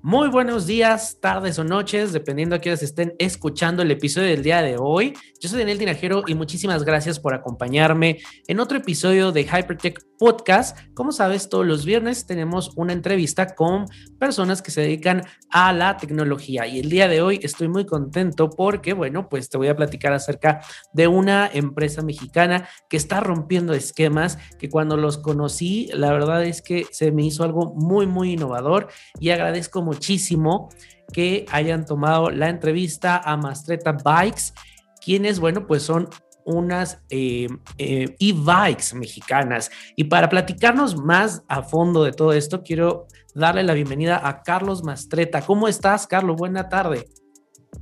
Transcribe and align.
Muy 0.00 0.28
buenos 0.28 0.66
días, 0.66 1.18
tardes 1.20 1.58
o 1.58 1.64
noches, 1.64 2.12
dependiendo 2.12 2.54
a 2.54 2.60
quienes 2.60 2.84
estén 2.84 3.14
escuchando 3.18 3.82
el 3.82 3.90
episodio 3.90 4.28
del 4.28 4.44
día 4.44 4.62
de 4.62 4.76
hoy. 4.78 5.14
Yo 5.40 5.48
soy 5.48 5.58
Daniel 5.58 5.78
Tinajero 5.78 6.22
y 6.28 6.34
muchísimas 6.34 6.84
gracias 6.84 7.18
por 7.18 7.34
acompañarme 7.34 8.18
en 8.46 8.60
otro 8.60 8.78
episodio 8.78 9.32
de 9.32 9.42
Hypertech 9.42 9.98
Podcast. 10.18 10.78
Como 10.94 11.12
sabes, 11.12 11.48
todos 11.48 11.66
los 11.66 11.84
viernes 11.84 12.26
tenemos 12.26 12.72
una 12.76 12.92
entrevista 12.92 13.54
con 13.54 13.86
personas 14.18 14.62
que 14.62 14.70
se 14.70 14.82
dedican 14.82 15.22
a 15.50 15.72
la 15.72 15.96
tecnología 15.96 16.66
y 16.66 16.80
el 16.80 16.88
día 16.88 17.08
de 17.08 17.22
hoy 17.22 17.40
estoy 17.42 17.68
muy 17.68 17.86
contento 17.86 18.50
porque, 18.50 18.92
bueno, 18.92 19.28
pues 19.28 19.48
te 19.50 19.58
voy 19.58 19.68
a 19.68 19.76
platicar 19.76 20.12
acerca 20.12 20.60
de 20.92 21.08
una 21.08 21.50
empresa 21.52 22.02
mexicana 22.02 22.68
que 22.88 22.96
está 22.96 23.20
rompiendo 23.20 23.74
esquemas, 23.74 24.38
que 24.58 24.68
cuando 24.68 24.96
los 24.96 25.18
conocí, 25.18 25.88
la 25.92 26.12
verdad 26.12 26.44
es 26.44 26.62
que 26.62 26.86
se 26.90 27.12
me 27.12 27.24
hizo 27.24 27.44
algo 27.44 27.74
muy, 27.74 28.06
muy 28.06 28.32
innovador 28.32 28.88
y 29.20 29.30
agradezco 29.30 29.82
muchísimo 29.82 30.68
que 31.12 31.46
hayan 31.50 31.84
tomado 31.84 32.30
la 32.30 32.48
entrevista 32.48 33.18
a 33.18 33.36
Mastreta 33.36 33.92
Bikes, 33.92 34.52
quienes, 35.00 35.38
bueno, 35.38 35.66
pues 35.66 35.82
son 35.82 36.08
unas 36.44 37.02
eh, 37.10 37.48
eh, 37.78 38.14
e-bikes 38.18 38.94
mexicanas. 38.94 39.70
Y 39.96 40.04
para 40.04 40.28
platicarnos 40.28 40.96
más 40.96 41.44
a 41.48 41.62
fondo 41.62 42.04
de 42.04 42.12
todo 42.12 42.32
esto, 42.32 42.62
quiero 42.62 43.06
darle 43.34 43.62
la 43.62 43.74
bienvenida 43.74 44.26
a 44.26 44.42
Carlos 44.42 44.84
Mastreta. 44.84 45.42
¿Cómo 45.42 45.68
estás, 45.68 46.06
Carlos? 46.06 46.36
Buena 46.36 46.68
tarde. 46.68 47.08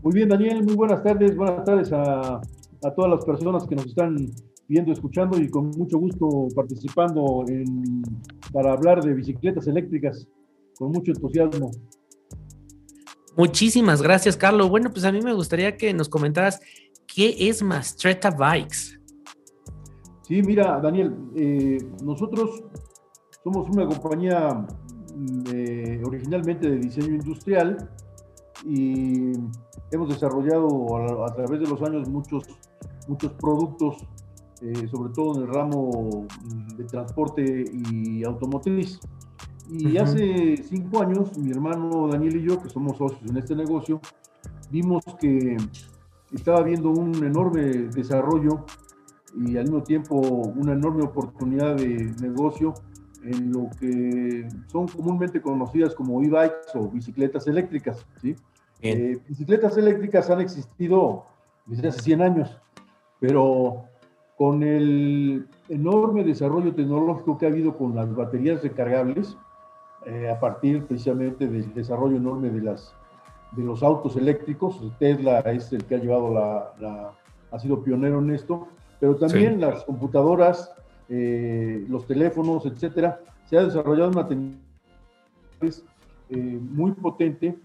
Muy 0.03 0.15
bien, 0.15 0.29
Daniel, 0.29 0.63
muy 0.65 0.75
buenas 0.75 1.03
tardes. 1.03 1.37
Buenas 1.37 1.65
tardes 1.65 1.93
a, 1.93 2.37
a 2.37 2.95
todas 2.95 3.11
las 3.11 3.25
personas 3.25 3.67
que 3.67 3.77
nos 3.77 3.87
están 3.87 4.17
viendo, 4.69 4.93
escuchando 4.93 5.39
y 5.39 5.49
con 5.51 5.71
mucho 5.71 5.99
gusto 5.99 6.49
participando 6.55 7.45
en, 7.49 8.03
para 8.53 8.73
hablar 8.73 9.03
de 9.03 9.13
bicicletas 9.13 9.67
eléctricas 9.67 10.27
con 10.79 10.91
mucho 10.91 11.13
entusiasmo. 11.13 11.71
Muchísimas 13.37 14.03
gracias, 14.03 14.37
Carlos. 14.37 14.69
Bueno, 14.69 14.91
pues 14.91 15.05
a 15.05 15.13
mí 15.13 15.21
me 15.23 15.33
gustaría 15.33 15.77
que 15.77 15.95
nos 15.95 16.09
comentaras 16.09 16.61
qué 17.15 17.37
es 17.49 17.63
Mastreta 17.63 18.31
Bikes. 18.31 18.99
Sí, 20.23 20.43
mira, 20.43 20.81
Daniel, 20.81 21.15
eh, 21.37 21.79
nosotros 22.03 22.65
somos 23.45 23.69
una 23.69 23.87
compañía 23.87 24.67
eh, 25.53 26.01
originalmente 26.05 26.71
de 26.71 26.79
diseño 26.79 27.15
industrial 27.15 27.91
y 28.65 29.33
hemos 29.91 30.09
desarrollado 30.09 30.97
a, 30.97 31.27
a 31.27 31.35
través 31.35 31.61
de 31.61 31.67
los 31.67 31.83
años 31.83 32.09
muchos, 32.09 32.45
muchos 33.09 33.33
productos, 33.33 33.97
eh, 34.63 34.89
sobre 34.89 35.13
todo 35.13 35.37
en 35.37 35.43
el 35.43 35.49
ramo 35.53 36.27
de 36.77 36.85
transporte 36.85 37.65
y 37.73 38.25
automotriz. 38.25 39.01
Y 39.69 39.87
uh 39.87 39.91
-huh. 39.91 40.03
hace 40.03 40.57
cinco 40.63 41.03
años, 41.03 41.37
mi 41.37 41.51
hermano 41.51 42.09
Daniel 42.09 42.37
y 42.37 42.49
yo, 42.49 42.63
que 42.63 42.69
somos 42.69 42.97
socios 42.97 43.29
en 43.29 43.37
este 43.37 43.55
negocio, 43.55 44.01
vimos 44.71 45.05
que 45.21 45.57
estaba 46.33 46.59
habiendo 46.59 46.91
un 46.91 47.25
enorme 47.25 47.63
desarrollo 47.95 48.65
y 49.35 49.57
al 49.57 49.65
mismo 49.65 49.83
tiempo 49.83 50.17
una 50.17 50.73
enorme 50.73 51.05
oportunidad 51.05 51.77
de 51.77 52.15
negocio 52.21 52.75
en 53.25 53.53
lo 53.53 53.71
que 53.79 54.49
son 54.67 54.89
comúnmente 54.89 55.41
conocidas 55.41 55.95
como 55.95 56.23
e-bikes 56.23 56.73
o 56.75 56.89
bicicletas 56.89 57.47
eléctricas. 57.47 58.05
¿sí? 58.21 58.35
Eh, 58.81 59.19
bicicletas 59.29 59.77
eléctricas 59.77 60.29
han 60.31 60.41
existido 60.41 61.25
desde 61.67 61.89
hace 61.89 62.01
100 62.01 62.23
años, 62.23 62.61
pero 63.21 63.85
con 64.37 64.63
el 64.63 65.47
enorme 65.69 66.25
desarrollo 66.25 66.75
tecnológico 66.75 67.39
que 67.39 67.47
ha 67.47 67.49
habido 67.49 67.77
con 67.77 67.95
las 67.95 68.13
baterías 68.15 68.63
recargables, 68.63 69.37
eh, 70.05 70.29
a 70.29 70.41
partir 70.41 70.85
precisamente 70.85 71.47
del 71.47 71.73
desarrollo 71.75 72.17
enorme 72.17 72.51
de, 72.51 72.61
las, 72.61 72.93
de 73.57 73.63
los 73.63 73.83
autos 73.83 74.17
eléctricos. 74.17 74.81
Tesla 74.99 75.41
es 75.41 75.73
el 75.73 75.85
que 75.85 75.97
ha 75.97 75.99
llevado 75.99 76.33
la, 76.33 76.73
la 76.81 77.13
ha 77.51 77.59
sido 77.59 77.83
pionero 77.83 78.19
en 78.19 78.31
esto, 78.31 78.69
pero 78.99 79.17
también 79.17 79.55
sí. 79.55 79.61
las 79.61 79.85
computadoras, 79.85 80.73
eh, 81.09 81.85
los 81.89 82.07
teléfonos, 82.07 82.65
etcétera, 82.67 83.21
se 83.45 83.59
ha 83.59 83.65
desarrollado 83.65 84.11
una 84.11 84.27
tecnología 84.27 84.63
eh, 86.31 86.59
muy 86.61 86.93
potente, 86.93 87.59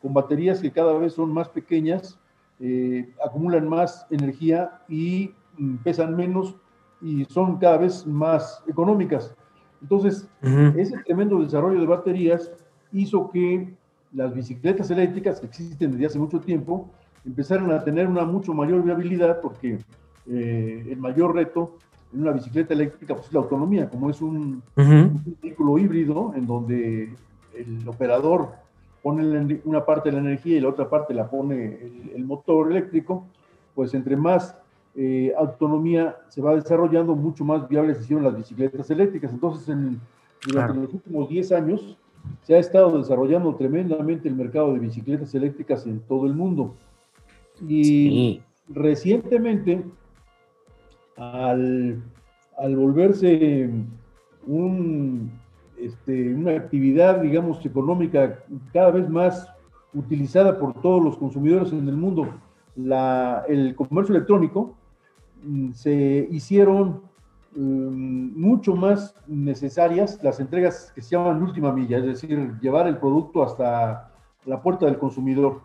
con 0.00 0.14
baterías 0.14 0.60
que 0.60 0.70
cada 0.70 0.92
vez 0.94 1.14
son 1.14 1.32
más 1.32 1.48
pequeñas, 1.48 2.18
eh, 2.60 3.12
acumulan 3.24 3.68
más 3.68 4.06
energía 4.10 4.80
y 4.88 5.34
mm, 5.58 5.76
pesan 5.78 6.14
menos 6.16 6.54
y 7.00 7.24
son 7.24 7.58
cada 7.58 7.78
vez 7.78 8.06
más 8.06 8.62
económicas. 8.68 9.34
Entonces, 9.80 10.28
uh 10.42 10.46
-huh. 10.46 10.78
ese 10.78 10.96
tremendo 10.98 11.40
desarrollo 11.40 11.80
de 11.80 11.86
baterías 11.86 12.52
hizo 12.92 13.28
que 13.30 13.74
las 14.14 14.34
bicicletas 14.34 14.90
eléctricas 14.90 15.40
que 15.40 15.46
existen 15.46 15.92
desde 15.92 16.06
hace 16.06 16.18
mucho 16.18 16.40
tiempo 16.40 16.90
empezaran 17.24 17.70
a 17.70 17.82
tener 17.82 18.06
una 18.06 18.24
mucho 18.24 18.52
mayor 18.52 18.82
viabilidad 18.82 19.40
porque 19.40 19.78
eh, 20.26 20.86
el 20.90 20.98
mayor 20.98 21.34
reto 21.34 21.76
en 22.12 22.22
una 22.22 22.32
bicicleta 22.32 22.74
eléctrica 22.74 23.14
pues, 23.14 23.28
es 23.28 23.32
la 23.32 23.40
autonomía, 23.40 23.88
como 23.88 24.10
es 24.10 24.20
un, 24.20 24.62
uh 24.76 24.80
-huh. 24.80 25.10
un 25.10 25.36
vehículo 25.40 25.78
híbrido 25.78 26.32
en 26.36 26.46
donde 26.46 27.14
el 27.54 27.88
operador 27.88 28.50
pone 29.02 29.60
una 29.64 29.84
parte 29.84 30.10
de 30.10 30.16
la 30.16 30.22
energía 30.22 30.56
y 30.56 30.60
la 30.60 30.68
otra 30.68 30.88
parte 30.88 31.14
la 31.14 31.28
pone 31.28 31.78
el, 31.82 32.12
el 32.14 32.24
motor 32.24 32.70
eléctrico, 32.70 33.26
pues 33.74 33.94
entre 33.94 34.16
más 34.16 34.56
eh, 34.94 35.32
autonomía 35.38 36.16
se 36.28 36.42
va 36.42 36.54
desarrollando, 36.54 37.14
mucho 37.14 37.44
más 37.44 37.66
viables 37.68 37.96
se 37.96 38.04
hicieron 38.04 38.24
las 38.24 38.36
bicicletas 38.36 38.90
eléctricas. 38.90 39.32
Entonces, 39.32 39.68
en, 39.68 40.00
durante 40.46 40.72
claro. 40.72 40.74
los 40.82 40.94
últimos 40.94 41.28
10 41.28 41.52
años 41.52 41.96
se 42.42 42.54
ha 42.54 42.58
estado 42.58 42.98
desarrollando 42.98 43.54
tremendamente 43.54 44.28
el 44.28 44.34
mercado 44.34 44.72
de 44.72 44.80
bicicletas 44.80 45.34
eléctricas 45.34 45.86
en 45.86 46.00
todo 46.00 46.26
el 46.26 46.34
mundo. 46.34 46.74
Y 47.66 47.84
sí. 47.84 48.42
recientemente, 48.68 49.84
al, 51.16 52.02
al 52.58 52.76
volverse 52.76 53.70
un, 54.46 55.30
este, 55.78 56.34
una 56.34 56.52
actividad, 56.52 57.20
digamos, 57.20 57.64
económica 57.64 58.40
cada 58.72 58.90
vez 58.90 59.08
más 59.08 59.48
utilizada 59.94 60.58
por 60.58 60.80
todos 60.80 61.02
los 61.02 61.16
consumidores 61.16 61.72
en 61.72 61.88
el 61.88 61.96
mundo, 61.96 62.28
la, 62.76 63.44
el 63.48 63.74
comercio 63.74 64.14
electrónico, 64.14 64.74
mm, 65.44 65.72
se 65.72 66.26
hicieron 66.30 67.02
um, 67.56 68.32
mucho 68.38 68.74
más 68.74 69.14
necesarias 69.26 70.18
las 70.22 70.40
entregas 70.40 70.92
que 70.94 71.02
se 71.02 71.16
llaman 71.16 71.42
última 71.42 71.72
milla, 71.72 71.98
es 71.98 72.04
decir, 72.04 72.58
llevar 72.60 72.86
el 72.86 72.98
producto 72.98 73.42
hasta 73.42 74.12
la 74.44 74.62
puerta 74.62 74.86
del 74.86 74.98
consumidor. 74.98 75.62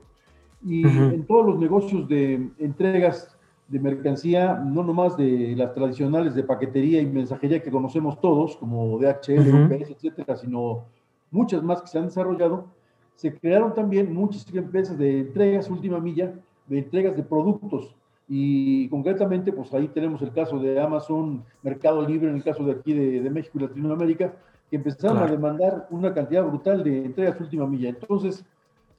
Y 0.64 0.86
uh 0.86 0.90
-huh. 0.90 1.14
en 1.14 1.26
todos 1.26 1.46
los 1.46 1.60
negocios 1.60 2.08
de 2.08 2.50
entregas 2.60 3.38
de 3.68 3.80
mercancía, 3.80 4.56
no 4.56 4.84
nomás 4.84 5.18
de 5.18 5.54
las 5.56 5.74
tradicionales 5.74 6.34
de 6.36 6.44
paquetería 6.44 7.02
y 7.02 7.06
mensajería 7.06 7.62
que 7.62 7.70
conocemos 7.70 8.20
todos, 8.22 8.56
como 8.58 8.98
DHL, 8.98 9.40
uh 9.40 9.44
-huh. 9.44 9.66
UPS, 9.66 9.92
etcétera, 9.92 10.36
sino 10.38 10.86
muchas 11.32 11.62
más 11.64 11.82
que 11.82 11.88
se 11.88 11.98
han 11.98 12.06
desarrollado, 12.06 12.68
se 13.16 13.34
crearon 13.34 13.74
también 13.74 14.14
muchas 14.14 14.48
empresas 14.54 14.98
de 14.98 15.20
entregas 15.22 15.70
última 15.70 16.00
milla, 16.00 16.34
de 16.68 16.78
entregas 16.78 17.16
de 17.16 17.24
productos. 17.24 17.96
Y 18.30 18.90
concretamente, 18.90 19.54
pues 19.54 19.74
ahí 19.74 19.88
tenemos 19.88 20.22
el 20.22 20.34
caso 20.34 20.60
de 20.60 20.80
Amazon, 20.80 21.44
Mercado 21.64 22.06
Libre, 22.06 22.30
en 22.30 22.36
el 22.36 22.44
caso 22.44 22.64
de 22.64 22.74
aquí 22.74 22.94
de, 22.94 23.22
de 23.22 23.30
México 23.30 23.58
y 23.58 23.62
Latinoamérica, 23.62 24.34
que 24.70 24.76
empezaron 24.76 25.18
claro. 25.18 25.32
a 25.32 25.36
demandar 25.36 25.88
una 25.92 26.14
cantidad 26.14 26.44
brutal 26.44 26.84
de 26.84 27.06
entregas 27.06 27.40
última 27.40 27.66
milla. 27.66 27.90
Entonces, 27.90 28.44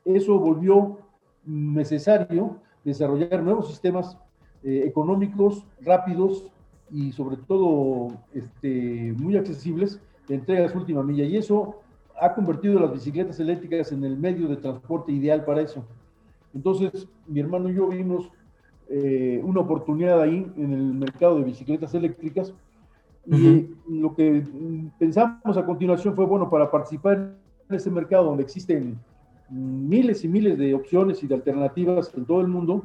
eso 0.05 0.39
volvió 0.39 0.99
necesario 1.45 2.57
desarrollar 2.85 3.43
nuevos 3.43 3.69
sistemas 3.69 4.17
eh, 4.63 4.85
económicos, 4.87 5.65
rápidos 5.81 6.51
y 6.91 7.13
sobre 7.13 7.37
todo 7.37 8.09
este, 8.33 9.15
muy 9.19 9.37
accesibles 9.37 10.01
de 10.27 10.37
entregas 10.37 10.75
última 10.75 11.03
milla. 11.03 11.25
Y 11.25 11.37
eso 11.37 11.77
ha 12.21 12.35
convertido 12.35 12.81
las 12.81 12.93
bicicletas 12.93 13.39
eléctricas 13.41 13.93
en 13.93 14.05
el 14.05 14.17
medio 14.17 14.49
de 14.49 14.57
transporte 14.57 15.13
ideal 15.13 15.45
para 15.45 15.63
eso. 15.63 15.85
Entonces, 16.55 17.07
mi 17.27 17.41
hermano 17.41 17.69
y 17.69 17.75
yo 17.75 17.89
vimos 17.89 18.31
eh, 18.89 19.41
una 19.45 19.61
oportunidad 19.61 20.21
ahí 20.23 20.51
en 20.57 20.73
el 20.73 20.95
mercado 20.95 21.39
de 21.39 21.45
bicicletas 21.45 21.95
eléctricas 21.95 22.55
y 23.27 23.33
uh 23.33 23.37
-huh. 23.37 23.69
lo 23.89 24.15
que 24.15 24.43
pensamos 24.99 25.57
a 25.59 25.67
continuación 25.67 26.15
fue, 26.15 26.25
bueno, 26.25 26.49
para 26.49 26.71
participar 26.71 27.35
en 27.69 27.77
ese 27.77 27.91
mercado 27.91 28.25
donde 28.25 28.45
existen 28.45 28.99
miles 29.51 30.25
y 30.25 30.29
miles 30.29 30.57
de 30.59 30.75
opciones 30.75 31.23
y 31.23 31.27
de 31.27 31.35
alternativas 31.35 32.11
en 32.17 32.25
todo 32.25 32.41
el 32.41 32.49
mundo, 32.49 32.83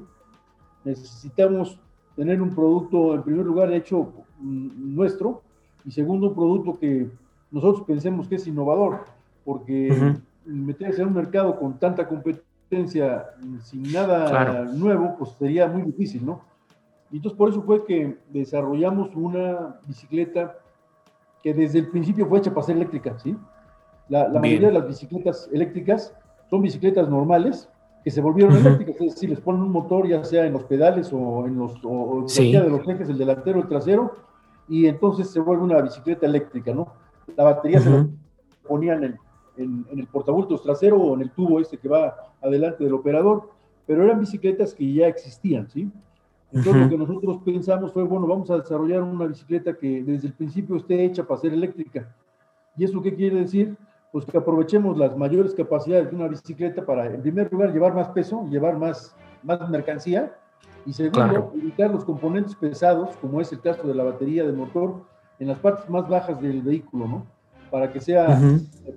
necesitamos 0.84 1.80
tener 2.16 2.42
un 2.42 2.54
producto, 2.54 3.16
en 3.16 3.24
primer 3.24 3.46
lugar, 3.46 3.72
hecho 3.72 4.12
nuestro 4.42 5.42
y 5.86 5.92
segundo, 5.92 6.30
un 6.30 6.36
producto 6.36 6.78
que 6.80 7.08
nosotros 7.52 7.86
pensemos 7.86 8.28
que 8.28 8.36
es 8.36 8.48
innovador, 8.48 9.06
porque 9.46 9.90
uh 9.92 9.96
-huh. 9.96 10.22
meterse 10.46 11.02
en 11.02 11.08
un 11.08 11.14
mercado 11.14 11.58
con 11.58 11.80
tanta 11.80 12.08
competencia 12.08 12.53
sin 12.70 13.92
nada 13.92 14.30
claro. 14.30 14.66
nuevo, 14.66 15.16
pues 15.18 15.32
sería 15.32 15.68
muy 15.68 15.84
difícil, 15.84 16.26
¿no? 16.26 16.42
Y 17.12 17.18
entonces 17.18 17.38
por 17.38 17.50
eso 17.50 17.62
fue 17.62 17.86
que 17.86 18.18
desarrollamos 18.30 19.16
una 19.16 19.80
bicicleta 19.88 20.58
que 21.44 21.54
desde 21.54 21.80
el 21.80 21.90
principio 21.90 22.26
fue 22.28 22.40
hecha 22.40 22.54
para 22.54 22.66
ser 22.66 22.78
eléctrica, 22.78 23.18
¿sí? 23.20 23.36
La, 24.10 24.28
mayoría 24.28 24.68
de 24.68 24.74
las 24.74 24.88
bicicletas 24.88 25.50
eléctricas 25.52 26.16
son 26.50 26.62
bicicletas 26.62 27.10
normales 27.10 27.70
que 28.04 28.12
se 28.12 28.22
volvieron 28.22 28.56
eléctricas, 28.56 28.96
es 29.00 29.14
decir, 29.14 29.30
les 29.30 29.40
ponen 29.40 29.62
un 29.62 29.72
motor 29.72 30.08
ya 30.08 30.24
sea 30.24 30.46
en 30.46 30.54
los 30.54 30.64
pedales 30.64 31.12
o 31.14 31.46
en 31.46 31.58
los, 31.58 31.74
o, 31.84 32.26
de 32.26 32.70
los 32.70 32.88
ejes, 32.88 33.10
el 33.10 33.18
delantero, 33.18 33.60
el 33.60 33.68
trasero, 33.68 34.16
y 34.68 34.88
entonces 34.88 35.30
se 35.30 35.40
vuelve 35.40 35.64
una 35.64 35.82
bicicleta 35.82 36.26
eléctrica, 36.26 36.74
¿no? 36.74 36.94
La 37.38 37.44
batería 37.44 37.80
se 37.80 37.90
la 37.90 38.08
ponían 38.68 39.04
en, 39.04 39.20
en, 39.58 39.86
el 39.92 40.08
portabultos 40.08 40.62
trasero 40.62 40.98
o 40.98 41.16
en 41.16 41.22
el 41.22 41.32
tubo 41.32 41.60
este 41.60 41.78
que 41.78 41.90
va 41.90 42.16
adelante 42.42 42.84
del 42.84 42.94
operador, 42.94 43.50
pero 43.86 44.04
eran 44.04 44.20
bicicletas 44.20 44.74
que 44.74 44.94
ya 44.94 45.08
existían, 45.08 45.70
¿sí? 45.70 45.92
Entonces 46.52 46.84
lo 46.84 46.90
que 46.90 46.98
nosotros 46.98 47.38
pensamos 47.44 47.92
fue, 47.92 48.04
bueno, 48.04 48.28
vamos 48.28 48.50
a 48.52 48.58
desarrollar 48.58 49.02
una 49.02 49.26
bicicleta 49.26 49.76
que 49.76 50.04
desde 50.04 50.28
el 50.28 50.34
principio 50.34 50.76
esté 50.76 51.04
hecha 51.04 51.24
para 51.24 51.42
ser 51.42 51.52
eléctrica. 51.52 52.16
¿Y 52.78 52.84
eso 52.84 53.02
qué 53.02 53.16
quiere 53.16 53.38
decir? 53.38 53.76
Pues 54.12 54.26
que 54.26 54.38
aprovechemos 54.38 54.96
las 54.96 55.18
mayores 55.18 55.56
capacidades 55.56 56.12
de 56.12 56.16
una 56.16 56.28
bicicleta 56.28 56.86
para, 56.86 57.08
en 57.08 57.24
primer 57.24 57.52
lugar, 57.52 57.74
llevar 57.74 57.96
más 57.96 58.10
peso, 58.10 58.46
llevar 58.50 58.78
más, 58.78 59.16
más 59.42 59.68
mercancía, 59.68 60.32
y 60.86 60.94
segundo, 60.94 61.54
evitar 61.56 61.92
los 61.92 62.04
componentes 62.04 62.56
pesados, 62.56 63.16
como 63.18 63.42
es 63.42 63.52
el 63.52 63.62
caso 63.62 63.88
de 63.88 63.96
la 63.96 64.04
batería 64.04 64.44
del 64.44 64.56
motor, 64.56 65.02
en 65.40 65.48
las 65.48 65.58
partes 65.60 65.90
más 65.90 66.08
bajas 66.08 66.40
del 66.42 66.62
vehículo, 66.62 67.08
¿no? 67.08 67.26
Para 67.74 67.92
que 67.92 68.00
sea, 68.00 68.40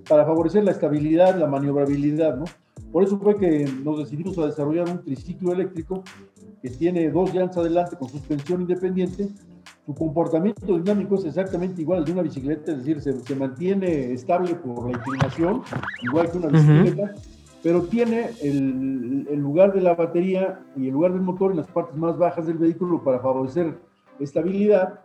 para 0.07 0.23
favorecer 0.23 0.63
la 0.63 0.69
estabilidad, 0.69 1.35
la 1.35 1.47
maniobrabilidad, 1.47 2.37
¿no? 2.37 2.45
Por 2.91 3.03
eso 3.03 3.17
fue 3.17 3.35
que 3.35 3.65
nos 3.83 3.97
decidimos 3.97 4.37
a 4.37 4.45
desarrollar 4.45 4.87
un 4.87 5.03
triciclo 5.03 5.51
eléctrico 5.51 6.03
que 6.61 6.69
tiene 6.69 7.09
dos 7.09 7.33
llantas 7.33 7.57
adelante 7.57 7.95
con 7.95 8.07
suspensión 8.07 8.61
independiente. 8.61 9.29
Su 9.83 9.95
comportamiento 9.95 10.77
dinámico 10.77 11.15
es 11.15 11.25
exactamente 11.25 11.81
igual 11.81 11.97
al 11.97 12.05
de 12.05 12.11
una 12.11 12.21
bicicleta, 12.21 12.73
es 12.73 12.85
decir, 12.85 13.01
se, 13.01 13.35
mantiene 13.35 14.13
estable 14.13 14.53
por 14.53 14.91
la 14.91 14.95
inclinación, 14.99 15.63
igual 16.03 16.29
que 16.29 16.37
una 16.37 16.49
bicicleta, 16.49 17.15
pero 17.63 17.81
tiene 17.81 18.29
el, 18.43 19.25
el, 19.27 19.39
lugar 19.39 19.73
de 19.73 19.81
la 19.81 19.95
batería 19.95 20.59
y 20.75 20.85
el 20.85 20.93
lugar 20.93 21.13
del 21.13 21.21
motor 21.21 21.49
en 21.49 21.57
las 21.57 21.67
partes 21.67 21.97
más 21.97 22.15
bajas 22.15 22.45
del 22.45 22.59
vehículo 22.59 23.03
para 23.03 23.17
favorecer 23.17 23.75
estabilidad, 24.19 24.99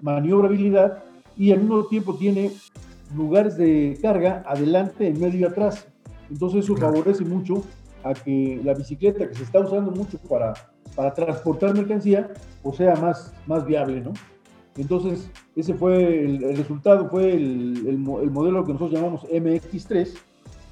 maniobrabilidad 0.00 1.02
y 1.36 1.50
al 1.50 1.58
mismo 1.58 1.84
tiempo 1.86 2.14
tiene 2.14 2.52
lugares 3.14 3.56
de 3.56 3.98
carga 4.00 4.42
adelante, 4.46 5.08
en 5.08 5.20
medio 5.20 5.40
y 5.40 5.44
atrás. 5.44 5.86
Entonces 6.30 6.64
eso 6.64 6.76
favorece 6.76 7.24
mucho 7.24 7.62
a 8.02 8.14
que 8.14 8.60
la 8.64 8.74
bicicleta 8.74 9.28
que 9.28 9.34
se 9.34 9.44
está 9.44 9.60
usando 9.60 9.90
mucho 9.90 10.18
para, 10.18 10.54
para 10.94 11.12
transportar 11.12 11.74
mercancía, 11.74 12.30
o 12.62 12.72
sea 12.72 12.94
más, 12.96 13.32
más 13.46 13.64
viable, 13.66 14.00
¿no? 14.00 14.12
Entonces, 14.76 15.30
ese 15.54 15.74
fue 15.74 16.24
el, 16.24 16.56
resultado, 16.56 17.08
fue 17.08 17.32
el, 17.32 17.86
el, 17.86 17.98
modelo 17.98 18.64
que 18.64 18.72
nosotros 18.72 18.92
llamamos 18.92 19.24
MX3, 19.24 20.14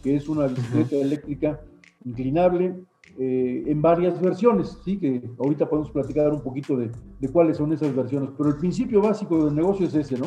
que 0.03 0.17
es 0.17 0.29
una 0.29 0.47
bicicleta 0.47 0.97
eléctrica 0.97 1.61
inclinable 2.05 2.85
eh, 3.19 3.65
en 3.67 3.81
varias 3.81 4.21
versiones, 4.21 4.79
¿sí? 4.85 4.99
que 4.99 5.23
ahorita 5.39 5.69
podemos 5.69 5.91
platicar 5.91 6.33
un 6.33 6.43
poquito 6.43 6.77
de, 6.77 6.91
de, 7.19 7.29
cuáles 7.29 7.57
son 7.57 7.73
esas 7.73 7.95
versiones, 7.95 8.31
pero 8.37 8.51
el 8.51 8.57
principio 8.57 9.01
básico 9.01 9.47
del 9.47 9.55
negocio 9.55 9.87
es 9.87 9.95
ese, 9.95 10.19
¿no? 10.19 10.27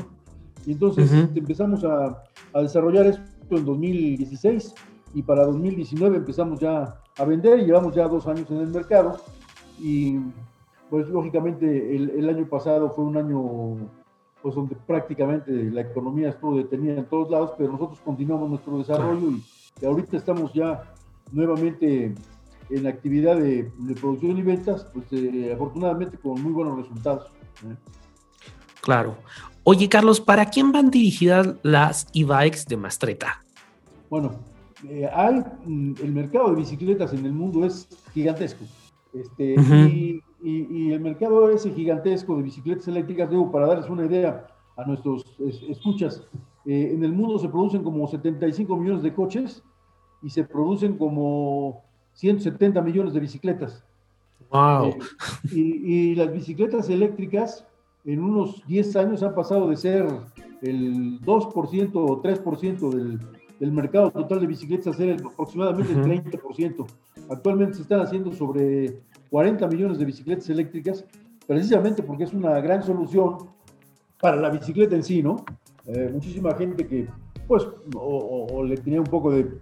Y 0.68 0.74
entonces 0.74 1.10
empezamos 1.34 1.84
a, 1.86 2.24
a 2.54 2.62
desarrollar 2.62 3.08
esto 3.08 3.24
en 3.50 3.66
2016 3.66 4.76
y 5.14 5.24
para 5.24 5.46
2019 5.46 6.18
empezamos 6.18 6.60
ya 6.60 7.02
a 7.18 7.26
vender 7.26 7.60
y 7.60 7.66
llevamos 7.66 7.96
ya 7.96 8.08
dos 8.08 8.28
años 8.28 8.52
en 8.52 8.58
el 8.58 8.68
mercado 8.68 9.18
y 9.80 10.20
pues 10.90 11.08
lógicamente 11.10 11.96
el, 11.96 12.30
año 12.30 12.46
pasado 12.48 12.92
fue 12.92 13.06
un 13.06 13.18
año 13.18 13.78
pues 14.42 14.56
donde 14.56 14.76
prácticamente 14.76 15.52
la 15.72 15.82
economía 15.82 16.30
estuvo 16.30 16.58
detenida 16.58 16.96
en 16.96 17.06
todos 17.06 17.30
lados, 17.30 17.54
pero 17.58 17.72
nosotros 17.72 18.00
continuamos 18.04 18.50
nuestro 18.50 18.78
desarrollo 18.78 19.32
y, 19.32 19.86
ahorita 19.86 20.18
estamos 20.18 20.54
ya 20.54 20.84
nuevamente 21.32 22.14
en 22.70 22.84
la 22.84 22.90
actividad 22.90 23.38
de, 23.38 23.72
producción 24.00 24.38
y 24.38 24.42
ventas, 24.42 24.86
pues 24.94 25.06
eh, 25.12 25.54
afortunadamente 25.54 26.18
con 26.18 26.42
muy 26.42 26.52
buenos 26.52 26.78
resultados. 26.78 27.32
¿eh? 27.64 27.76
Claro. 28.82 29.16
Oye, 29.70 29.90
Carlos, 29.90 30.22
¿para 30.22 30.46
quién 30.46 30.72
van 30.72 30.90
dirigidas 30.90 31.56
las 31.62 32.08
e-bikes 32.14 32.64
de 32.70 32.78
Mastreta? 32.78 33.44
Bueno, 34.10 34.36
eh, 34.88 35.10
hay, 35.14 35.44
mm, 35.66 35.96
el 36.02 36.14
mercado 36.14 36.52
de 36.52 36.56
bicicletas 36.56 37.12
en 37.12 37.26
el 37.26 37.34
mundo 37.34 37.66
es 37.66 37.86
gigantesco. 38.14 38.64
Este, 39.14 39.56
y, 40.42 40.92
el 40.94 41.02
mercado 41.02 41.50
ese 41.50 41.74
gigantesco 41.74 42.38
de 42.38 42.44
bicicletas 42.44 42.88
eléctricas, 42.88 43.30
digo, 43.30 43.52
para 43.52 43.68
darles 43.68 43.90
una 43.90 44.06
idea 44.06 44.48
a 44.78 44.86
nuestros 44.86 45.26
escuchas, 45.68 46.26
eh, 46.66 46.92
en 46.94 47.04
el 47.04 47.12
mundo 47.12 47.38
se 47.38 47.50
producen 47.50 47.84
como 47.84 48.08
75 48.08 48.78
millones 48.78 49.04
de 49.04 49.14
coches 49.14 49.62
y 50.24 50.30
se 50.30 50.46
producen 50.46 50.98
como 50.98 51.84
170 52.14 52.82
millones 52.82 53.14
de 53.14 53.20
bicicletas. 53.20 53.84
¡Wow! 54.50 54.92
Eh, 54.92 54.98
y, 55.52 56.16
las 56.16 56.32
bicicletas 56.32 56.90
eléctricas 56.90 57.68
en 58.08 58.24
unos 58.24 58.66
10 58.68 58.96
años 58.96 59.22
han 59.22 59.36
pasado 59.36 59.70
de 59.70 59.78
ser 59.78 60.08
el 60.62 61.22
2% 61.22 61.92
o 61.94 62.22
3% 62.22 62.90
del, 62.90 63.20
del 63.60 63.72
mercado 63.72 64.12
total 64.12 64.40
de 64.40 64.48
bicicletas 64.48 64.88
a 64.88 64.94
ser 64.94 65.18
aproximadamente 65.24 65.94
el 65.94 66.04
30%. 66.04 66.86
Actualmente 67.30 67.76
se 67.76 67.82
están 67.82 68.00
haciendo 68.00 68.32
sobre 68.32 69.00
40 69.30 69.68
millones 69.68 70.00
de 70.00 70.06
bicicletas 70.06 70.50
eléctricas, 70.50 71.06
precisamente 71.46 72.02
porque 72.02 72.24
es 72.24 72.34
una 72.34 72.60
gran 72.62 72.82
solución 72.82 73.38
para 74.22 74.38
la 74.38 74.50
bicicleta 74.50 74.96
en 74.96 75.04
sí, 75.04 75.22
¿no? 75.22 75.44
Eh, 75.86 76.10
muchísima 76.12 76.56
gente 76.56 76.88
que, 76.88 77.08
pues, 77.48 77.68
o, 77.96 78.64
le 78.64 78.78
tenía 78.78 79.00
un 79.00 79.08
poco 79.08 79.32
de, 79.32 79.58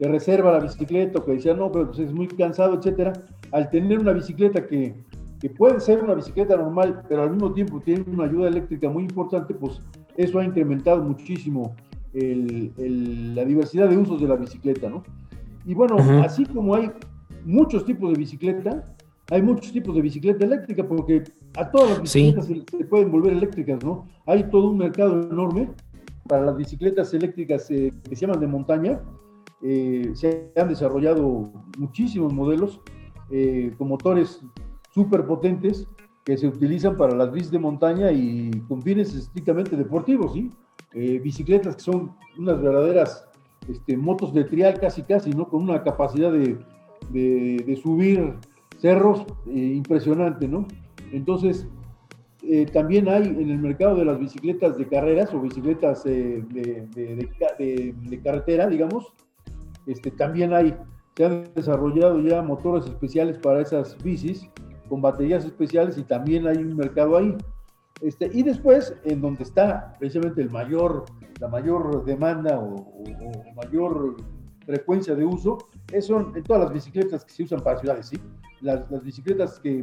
reserva 0.00 0.50
a 0.50 0.54
la 0.54 0.60
bicicleta, 0.60 1.20
o 1.20 1.24
que 1.24 1.32
decía, 1.32 1.54
no, 1.54 1.70
pero 1.70 1.86
pues 1.86 2.00
es 2.00 2.12
muy 2.12 2.26
cansado, 2.26 2.74
etcétera. 2.74 3.12
Al 3.52 3.70
tener 3.70 4.00
una 4.00 4.12
bicicleta 4.12 4.66
que, 4.66 4.96
que 5.42 5.50
puede 5.50 5.80
ser 5.80 6.00
una 6.04 6.14
bicicleta 6.14 6.56
normal, 6.56 7.02
pero 7.08 7.24
al 7.24 7.32
mismo 7.32 7.52
tiempo 7.52 7.80
tiene 7.80 8.04
una 8.06 8.26
ayuda 8.26 8.46
eléctrica 8.46 8.88
muy 8.88 9.02
importante, 9.02 9.52
pues 9.52 9.82
eso 10.16 10.38
ha 10.38 10.44
incrementado 10.44 11.02
muchísimo 11.02 11.74
la 12.14 13.44
diversidad 13.44 13.88
de 13.88 13.96
usos 13.96 14.20
de 14.20 14.28
la 14.28 14.36
bicicleta, 14.36 14.88
¿no? 14.88 15.02
Y 15.64 15.74
bueno, 15.74 15.96
así 16.22 16.46
como 16.46 16.76
hay 16.76 16.92
muchos 17.44 17.84
tipos 17.84 18.12
de 18.12 18.18
bicicleta, 18.18 18.94
hay 19.32 19.42
muchos 19.42 19.72
tipos 19.72 19.96
de 19.96 20.02
bicicleta 20.02 20.44
eléctrica, 20.44 20.86
porque 20.86 21.24
a 21.56 21.68
todas 21.72 21.90
las 21.90 22.02
bicicletas 22.02 22.46
se, 22.46 22.84
pueden 22.84 23.10
volver 23.10 23.32
eléctricas, 23.32 23.82
¿no? 23.82 24.06
Hay 24.26 24.44
todo 24.44 24.70
un 24.70 24.78
mercado 24.78 25.22
enorme 25.28 25.72
para 26.28 26.42
las 26.42 26.56
bicicletas 26.56 27.12
eléctricas 27.14 27.68
eh, 27.72 27.92
que 28.08 28.14
se 28.14 28.20
llaman 28.26 28.38
de 28.38 28.46
montaña. 28.46 29.00
Eh, 29.60 30.12
se 30.14 30.52
han 30.54 30.68
desarrollado 30.68 31.50
muchísimos 31.78 32.32
modelos 32.32 32.80
eh, 33.32 33.72
con 33.76 33.88
motores 33.88 34.40
súper 34.94 35.26
potentes 35.26 35.88
que 36.24 36.36
se 36.36 36.46
utilizan 36.46 36.96
para 36.96 37.14
las 37.16 37.32
bicis 37.32 37.50
de 37.50 37.58
montaña 37.58 38.12
y 38.12 38.50
con 38.68 38.82
fines 38.82 39.14
estrictamente 39.14 39.76
deportivos, 39.76 40.34
¿sí? 40.34 40.50
Eh, 40.94 41.18
bicicletas 41.18 41.76
que 41.76 41.82
son 41.82 42.12
unas 42.38 42.60
verdaderas 42.60 43.26
este, 43.68 43.96
motos 43.96 44.32
de 44.34 44.44
trial 44.44 44.78
casi 44.78 45.02
casi, 45.02 45.30
¿no? 45.30 45.48
Con 45.48 45.62
una 45.62 45.82
capacidad 45.82 46.30
de, 46.30 46.58
subir 47.82 48.34
cerros 48.78 49.24
eh, 49.46 49.58
impresionante, 49.58 50.46
¿no? 50.46 50.66
Entonces, 51.12 51.66
eh, 52.42 52.66
también 52.66 53.08
hay 53.08 53.22
en 53.22 53.50
el 53.50 53.58
mercado 53.58 53.96
de 53.96 54.04
las 54.04 54.18
bicicletas 54.18 54.76
de 54.76 54.86
carreras 54.86 55.32
o 55.32 55.40
bicicletas 55.40 56.04
de, 56.04 56.42
de, 56.42 58.20
carretera, 58.22 58.68
digamos, 58.68 59.12
este, 59.86 60.10
también 60.10 60.52
hay, 60.52 60.74
se 61.16 61.24
han 61.24 61.44
desarrollado 61.54 62.20
ya 62.20 62.42
motores 62.42 62.86
especiales 62.86 63.38
para 63.38 63.60
esas 63.60 63.96
bicis 64.02 64.48
con 64.92 65.00
baterías 65.00 65.42
especiales 65.46 65.96
y 65.96 66.02
también 66.02 66.46
hay 66.46 66.58
un 66.58 66.76
mercado 66.76 67.16
ahí. 67.16 67.34
Este, 68.02 68.28
y 68.30 68.42
después, 68.42 68.94
en 69.04 69.22
donde 69.22 69.42
está 69.42 69.96
precisamente 69.98 70.42
el 70.42 70.50
mayor, 70.50 71.06
la 71.40 71.48
mayor 71.48 72.04
demanda 72.04 72.60
o, 72.60 73.02
mayor 73.56 74.18
frecuencia 74.66 75.14
de 75.14 75.24
uso, 75.24 75.56
son 76.02 76.36
en 76.36 76.42
todas 76.42 76.64
las 76.64 76.74
bicicletas 76.74 77.24
que 77.24 77.32
se 77.32 77.42
usan 77.44 77.60
para 77.60 77.78
ciudades, 77.78 78.04
¿sí? 78.08 78.18
Las, 78.60 78.90
las 78.90 79.02
bicicletas 79.02 79.58
que, 79.60 79.82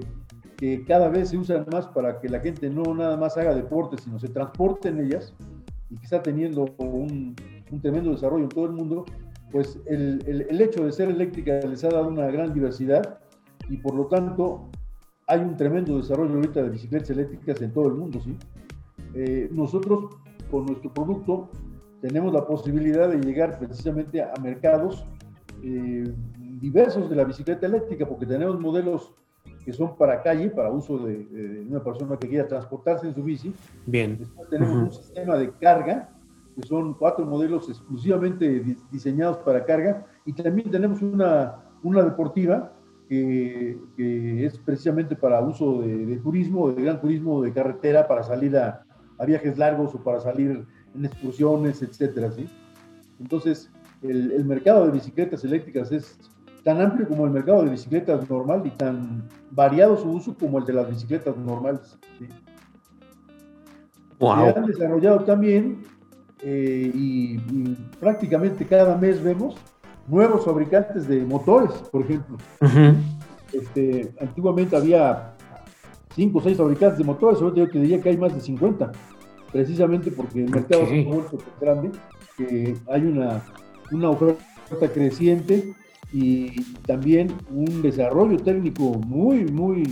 que, 0.58 0.86
cada 0.86 1.10
vez 1.10 1.30
se 1.30 1.38
usan 1.38 1.66
más 1.72 1.88
para 1.88 2.20
que 2.22 2.30
la 2.30 2.40
gente 2.40 2.70
no 2.70 2.94
nada 2.94 3.18
más 3.18 3.36
haga 3.36 3.56
deporte, 3.56 3.98
sino 3.98 4.20
se 4.20 4.28
transporte 4.28 4.90
en 4.90 5.00
ellas 5.00 5.34
y 5.90 5.98
que 5.98 6.04
está 6.04 6.22
teniendo 6.22 6.66
un, 6.78 7.36
un 7.72 7.82
tremendo 7.82 8.12
desarrollo 8.12 8.44
en 8.44 8.50
todo 8.50 8.66
el 8.66 8.74
mundo, 8.74 9.06
pues 9.52 9.80
el, 9.88 10.24
el, 10.28 10.42
el 10.42 10.62
hecho 10.62 10.86
de 10.86 10.92
ser 10.92 11.10
eléctrica 11.10 11.60
les 11.62 11.84
ha 11.84 11.90
dado 11.90 12.10
una 12.10 12.28
gran 12.28 12.54
diversidad 12.54 13.18
y 13.70 13.78
por 13.78 13.96
lo 13.96 14.06
tanto 14.06 14.70
hay 15.30 15.42
un 15.42 15.56
tremendo 15.56 15.98
desarrollo 15.98 16.34
ahorita 16.34 16.64
de 16.64 16.70
bicicletas 16.70 17.12
eléctricas 17.12 17.62
en 17.62 17.72
todo 17.72 17.88
el 17.88 17.94
mundo, 17.94 18.20
¿sí? 18.20 18.36
Eh, 19.14 19.48
nosotros, 19.52 20.16
con 20.50 20.66
nuestro 20.66 20.92
producto, 20.92 21.52
tenemos 22.02 22.34
la 22.34 22.48
posibilidad 22.48 23.08
de 23.08 23.20
llegar 23.20 23.60
precisamente 23.60 24.24
a, 24.24 24.34
mercados 24.42 25.06
eh, 25.64 26.12
diversos 26.60 27.12
de 27.12 27.16
la 27.16 27.26
bicicleta 27.26 27.68
eléctrica, 27.68 28.08
porque 28.08 28.26
tenemos 28.26 28.60
modelos 28.60 29.14
que 29.64 29.72
son 29.72 29.96
para 29.98 30.24
calle, 30.24 30.50
para 30.50 30.72
uso 30.72 30.98
de, 30.98 31.64
una 31.70 31.84
persona 31.84 32.18
que 32.18 32.28
quiera 32.28 32.48
transportarse 32.48 33.08
en 33.08 33.14
su 33.14 33.22
bici. 33.22 33.54
Bien. 33.86 34.18
Después 34.18 34.50
tenemos 34.50 34.76
un 34.76 34.92
sistema 34.92 35.38
de 35.38 35.52
carga, 35.52 36.10
que 36.56 36.64
son 36.66 36.96
cuatro 36.96 37.24
modelos 37.24 37.70
exclusivamente 37.70 38.78
diseñados 38.92 39.38
para 39.38 39.64
carga, 39.64 40.08
y 40.26 40.34
también 40.34 40.72
tenemos 40.72 41.04
una, 41.04 41.58
una 41.84 42.02
deportiva 42.02 42.74
que, 43.10 44.46
es 44.46 44.58
precisamente 44.60 45.16
para 45.16 45.42
uso 45.42 45.82
de, 45.82 46.18
turismo, 46.18 46.72
de 46.72 46.84
gran 46.84 47.02
turismo 47.02 47.42
de 47.42 47.52
carretera, 47.52 48.08
para 48.08 48.24
salir 48.24 48.56
a, 48.56 48.86
a, 49.18 49.26
viajes 49.26 49.58
largos 49.58 49.94
o 49.96 50.04
para 50.04 50.20
salir 50.20 50.66
en 50.96 51.06
excursiones, 51.06 51.82
etcétera, 51.82 52.32
¿sí? 52.32 52.48
Entonces, 53.20 53.72
el, 54.02 54.32
el 54.32 54.46
mercado 54.46 54.86
de 54.86 54.92
bicicletas 54.92 55.44
eléctricas 55.44 55.92
es 55.92 56.18
tan 56.64 56.82
amplio 56.82 57.08
como 57.08 57.26
el 57.26 57.32
mercado 57.32 57.64
de 57.64 57.72
bicicletas 57.72 58.30
normal 58.30 58.62
y 58.66 58.70
tan 58.72 59.28
variado 59.52 59.98
su 59.98 60.10
uso 60.10 60.36
como 60.38 60.60
el 60.60 60.66
de 60.66 60.74
las 60.74 60.90
bicicletas 60.90 61.36
normales. 61.36 61.98
Se 64.20 64.60
han 64.60 64.66
desarrollado 64.66 65.24
también 65.24 65.84
eh, 66.42 66.92
y, 66.94 67.38
prácticamente 68.00 68.66
cada 68.66 68.98
mes 68.98 69.24
vemos 69.24 69.56
nuevos 70.10 70.46
fabricantes 70.46 71.08
de 71.08 71.26
motores, 71.26 71.72
por 71.92 72.02
ejemplo. 72.02 72.38
este, 73.54 74.14
antiguamente 74.20 74.76
había 74.76 75.34
cinco 76.16 76.40
o 76.40 76.42
seis 76.42 76.58
fabricantes 76.58 76.98
de 76.98 77.04
motores, 77.04 77.42
ahora 77.42 77.56
yo 77.56 77.70
te 77.70 77.80
diría 77.80 78.02
que 78.02 78.10
hay 78.10 78.18
más 78.18 78.34
de 78.34 78.42
50, 78.42 78.92
precisamente 79.52 80.12
porque 80.12 80.44
el 80.44 80.50
mercado 80.50 80.84
es 80.84 81.06
muy 81.06 81.24
grande, 81.62 81.92
que 82.36 82.76
hay 82.90 83.02
una, 83.04 83.44
una 83.92 84.10
oferta 84.10 84.88
creciente 84.94 85.74
y 86.12 86.64
también 86.88 87.34
un 87.52 87.82
desarrollo 87.82 88.38
técnico 88.38 88.84
muy, 89.06 89.46
muy 89.46 89.84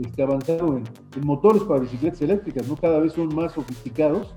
este, 0.00 0.22
avanzado 0.22 0.76
en, 0.76 0.84
motores 1.24 1.62
para 1.62 1.80
bicicletas 1.80 2.20
eléctricas, 2.20 2.68
¿no? 2.68 2.76
Cada 2.76 2.98
vez 2.98 3.14
son 3.14 3.34
más 3.34 3.52
sofisticados. 3.52 4.34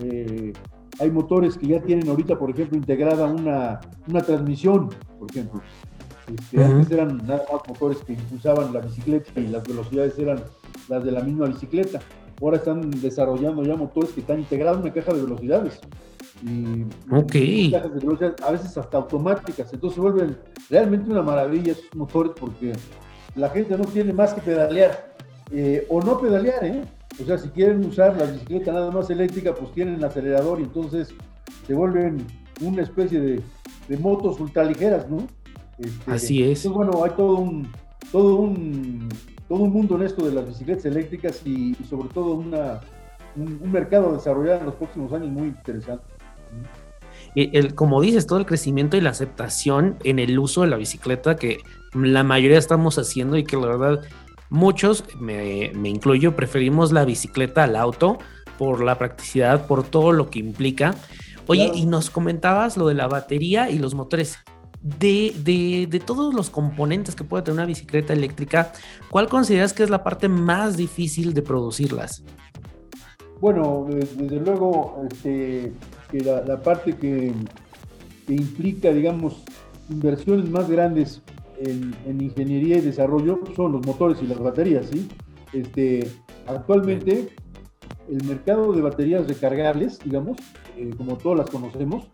Eh, 0.00 0.52
hay 0.98 1.10
motores 1.10 1.56
que 1.56 1.66
ya 1.66 1.80
tienen 1.80 2.08
ahorita, 2.08 2.38
por 2.38 2.50
ejemplo, 2.50 2.76
integrada 2.76 3.26
una, 3.26 3.80
una 4.08 4.20
transmisión, 4.20 4.90
por 5.18 5.30
ejemplo. 5.30 5.60
Este, 6.32 6.64
antes 6.64 6.90
eran 6.90 7.18
nada 7.26 7.44
más 7.52 7.62
motores 7.68 7.98
que 7.98 8.12
impulsaban 8.12 8.72
la 8.72 8.80
bicicleta 8.80 9.40
y 9.40 9.48
las 9.48 9.64
velocidades 9.64 10.18
eran 10.18 10.42
las 10.88 11.04
de 11.04 11.12
la 11.12 11.20
misma 11.20 11.46
bicicleta. 11.46 12.00
Ahora 12.40 12.56
están 12.56 12.90
desarrollando 12.90 13.62
ya 13.62 13.76
motores 13.76 14.10
que 14.10 14.20
están 14.20 14.40
integrados 14.40 14.78
en 14.78 14.84
una 14.84 14.92
caja 14.92 15.12
de 15.12 15.22
velocidades 15.22 15.80
y 16.42 16.86
a 17.74 18.50
veces 18.50 18.76
hasta 18.76 18.96
automáticas. 18.96 19.72
Entonces 19.72 19.94
se 19.94 20.00
vuelven 20.00 20.36
realmente 20.68 21.10
una 21.10 21.22
maravilla 21.22 21.72
esos 21.72 21.94
motores 21.94 22.32
porque 22.38 22.72
la 23.34 23.48
gente 23.50 23.76
no 23.76 23.84
tiene 23.84 24.12
más 24.12 24.34
que 24.34 24.40
pedalear 24.40 25.14
eh, 25.50 25.86
o 25.88 26.00
no 26.00 26.18
pedalear, 26.18 26.64
¿eh? 26.64 26.82
O 27.20 27.24
sea, 27.24 27.38
si 27.38 27.48
quieren 27.50 27.84
usar 27.84 28.16
la 28.16 28.24
bicicleta 28.24 28.72
nada 28.72 28.90
más 28.90 29.10
eléctrica, 29.10 29.54
pues 29.54 29.72
tienen 29.72 29.94
el 29.94 30.04
acelerador 30.04 30.60
y 30.60 30.64
entonces 30.64 31.14
se 31.66 31.74
vuelven 31.74 32.26
una 32.60 32.82
especie 32.82 33.20
de, 33.20 33.42
motos 33.98 34.40
ultraligeras, 34.40 35.10
¿no? 35.10 35.26
Este, 35.78 36.10
Así 36.10 36.42
es. 36.42 36.64
Entonces, 36.64 36.72
bueno, 36.72 37.04
hay 37.04 37.10
todo 37.10 37.36
un, 37.36 37.68
todo 38.10 38.36
un, 38.36 39.08
todo 39.48 39.58
un 39.58 39.70
mundo 39.70 39.96
en 39.96 40.02
esto 40.02 40.26
de 40.26 40.32
las 40.32 40.46
bicicletas 40.48 40.86
eléctricas 40.86 41.42
y, 41.44 41.74
sobre 41.88 42.08
todo 42.08 42.34
una, 42.34 42.80
un, 43.36 43.60
un 43.62 43.70
mercado 43.70 44.14
desarrollado 44.14 44.60
en 44.60 44.66
los 44.66 44.74
próximos 44.76 45.12
años 45.12 45.28
muy 45.28 45.48
interesante. 45.48 46.04
El, 47.34 47.74
como 47.74 48.00
dices, 48.00 48.26
todo 48.26 48.38
el 48.38 48.46
crecimiento 48.46 48.96
y 48.96 49.00
la 49.00 49.10
aceptación 49.10 49.96
en 50.04 50.18
el 50.18 50.38
uso 50.38 50.62
de 50.62 50.68
la 50.68 50.76
bicicleta 50.76 51.36
que 51.36 51.58
la 51.94 52.24
mayoría 52.24 52.58
estamos 52.58 52.98
haciendo 52.98 53.36
y 53.38 53.44
que 53.44 53.56
la 53.56 53.66
verdad 53.66 54.00
muchos, 54.52 55.04
me, 55.18 55.72
incluyo, 55.84 56.36
preferimos 56.36 56.92
la 56.92 57.04
bicicleta 57.04 57.64
al 57.64 57.74
auto 57.74 58.18
por 58.58 58.84
la 58.84 58.98
practicidad, 58.98 59.66
por 59.66 59.82
todo 59.82 60.12
lo 60.12 60.30
que 60.30 60.38
implica. 60.38 60.94
Oye, 61.46 61.72
y 61.74 61.86
nos 61.86 62.10
comentabas 62.10 62.76
lo 62.76 62.86
de 62.86 62.94
la 62.94 63.08
batería 63.08 63.70
y 63.70 63.78
los 63.78 63.94
motores. 63.94 64.38
De, 64.80 65.32
de, 65.44 65.86
de, 65.88 66.00
todos 66.00 66.34
los 66.34 66.50
componentes 66.50 67.14
que 67.14 67.22
puede 67.22 67.44
tener 67.44 67.60
una 67.60 67.66
bicicleta 67.66 68.12
eléctrica, 68.12 68.72
¿cuál 69.10 69.28
consideras 69.28 69.72
que 69.72 69.84
es 69.84 69.90
la 69.90 70.02
parte 70.02 70.28
más 70.28 70.76
difícil 70.76 71.34
de 71.34 71.42
producirlas? 71.42 72.24
Bueno, 73.40 73.86
desde 73.88 74.40
luego, 74.40 75.04
este, 75.10 75.72
que 76.10 76.20
la, 76.20 76.60
parte 76.60 76.96
que, 76.96 77.32
implica, 78.28 78.92
digamos, 78.92 79.42
inversiones 79.88 80.48
más 80.48 80.68
grandes 80.68 81.22
en, 81.66 82.20
ingeniería 82.20 82.78
y 82.78 82.80
desarrollo 82.80 83.40
son 83.54 83.72
los 83.72 83.86
motores 83.86 84.22
y 84.22 84.26
las 84.26 84.38
baterías, 84.38 84.86
¿sí? 84.86 85.08
Este, 85.52 86.08
actualmente, 86.46 87.28
el 88.08 88.24
mercado 88.24 88.72
de 88.72 88.82
baterías 88.82 89.26
recargables, 89.28 89.98
digamos, 90.04 90.38
eh, 90.76 90.90
como 90.96 91.16
todas 91.16 91.38
las 91.38 91.50
conocemos, 91.50 92.08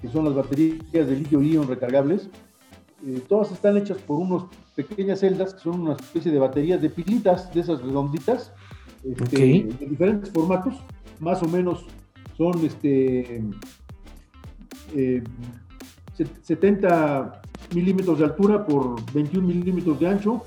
que 0.00 0.08
son 0.08 0.24
las 0.24 0.34
baterías 0.34 1.08
de 1.08 1.16
litio-ion 1.16 1.68
recargables, 1.68 2.28
eh, 3.06 3.22
todas 3.28 3.50
están 3.50 3.76
hechas 3.76 3.98
por 3.98 4.18
unas 4.18 4.44
pequeñas 4.74 5.20
celdas 5.20 5.54
que 5.54 5.60
son 5.60 5.80
una 5.80 5.92
especie 5.94 6.30
de 6.30 6.38
baterías 6.38 6.82
de 6.82 6.90
pilitas, 6.90 7.52
de 7.52 7.60
esas 7.60 7.82
redonditas, 7.82 8.52
este, 9.04 9.36
de 9.36 9.86
diferentes 9.88 10.30
formatos, 10.30 10.74
más 11.18 11.42
o 11.42 11.48
menos 11.48 11.86
son 12.36 12.64
este, 12.64 13.42
70 16.42 17.42
eh, 17.44 17.49
milímetros 17.74 18.18
de 18.18 18.24
altura 18.24 18.64
por 18.64 18.96
21 19.12 19.46
milímetros 19.46 19.98
de 20.00 20.08
ancho 20.08 20.42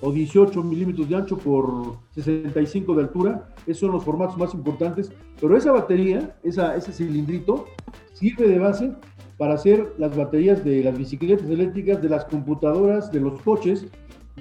o 0.00 0.12
18 0.12 0.62
milímetros 0.62 1.08
de 1.08 1.16
ancho 1.16 1.38
por 1.38 1.96
65 2.14 2.94
de 2.94 3.02
altura. 3.02 3.48
Esos 3.66 3.80
son 3.80 3.92
los 3.92 4.04
formatos 4.04 4.36
más 4.36 4.52
importantes. 4.54 5.10
Pero 5.40 5.56
esa 5.56 5.72
batería, 5.72 6.36
esa, 6.42 6.76
ese 6.76 6.92
cilindrito, 6.92 7.66
sirve 8.12 8.48
de 8.48 8.58
base 8.58 8.92
para 9.38 9.54
hacer 9.54 9.94
las 9.98 10.16
baterías 10.16 10.64
de 10.64 10.84
las 10.84 10.96
bicicletas 10.96 11.48
eléctricas, 11.48 12.02
de 12.02 12.08
las 12.08 12.24
computadoras, 12.26 13.10
de 13.10 13.20
los 13.20 13.40
coches. 13.42 13.86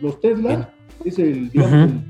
Los 0.01 0.19
Tesla 0.19 0.69
es 1.05 1.19
el, 1.19 1.51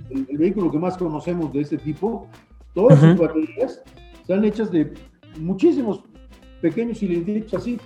el, 0.09 0.37
vehículo 0.37 0.71
que 0.71 0.79
más 0.79 0.97
conocemos 0.97 1.53
de 1.53 1.61
este 1.61 1.77
tipo. 1.77 2.27
Todas 2.73 2.99
sus 2.99 3.17
baterías 3.17 3.81
están 4.21 4.43
hechas 4.45 4.71
de 4.71 4.93
muchísimos 5.39 6.01
pequeños 6.61 6.99
cilindritos 6.99 7.53
así. 7.53 7.77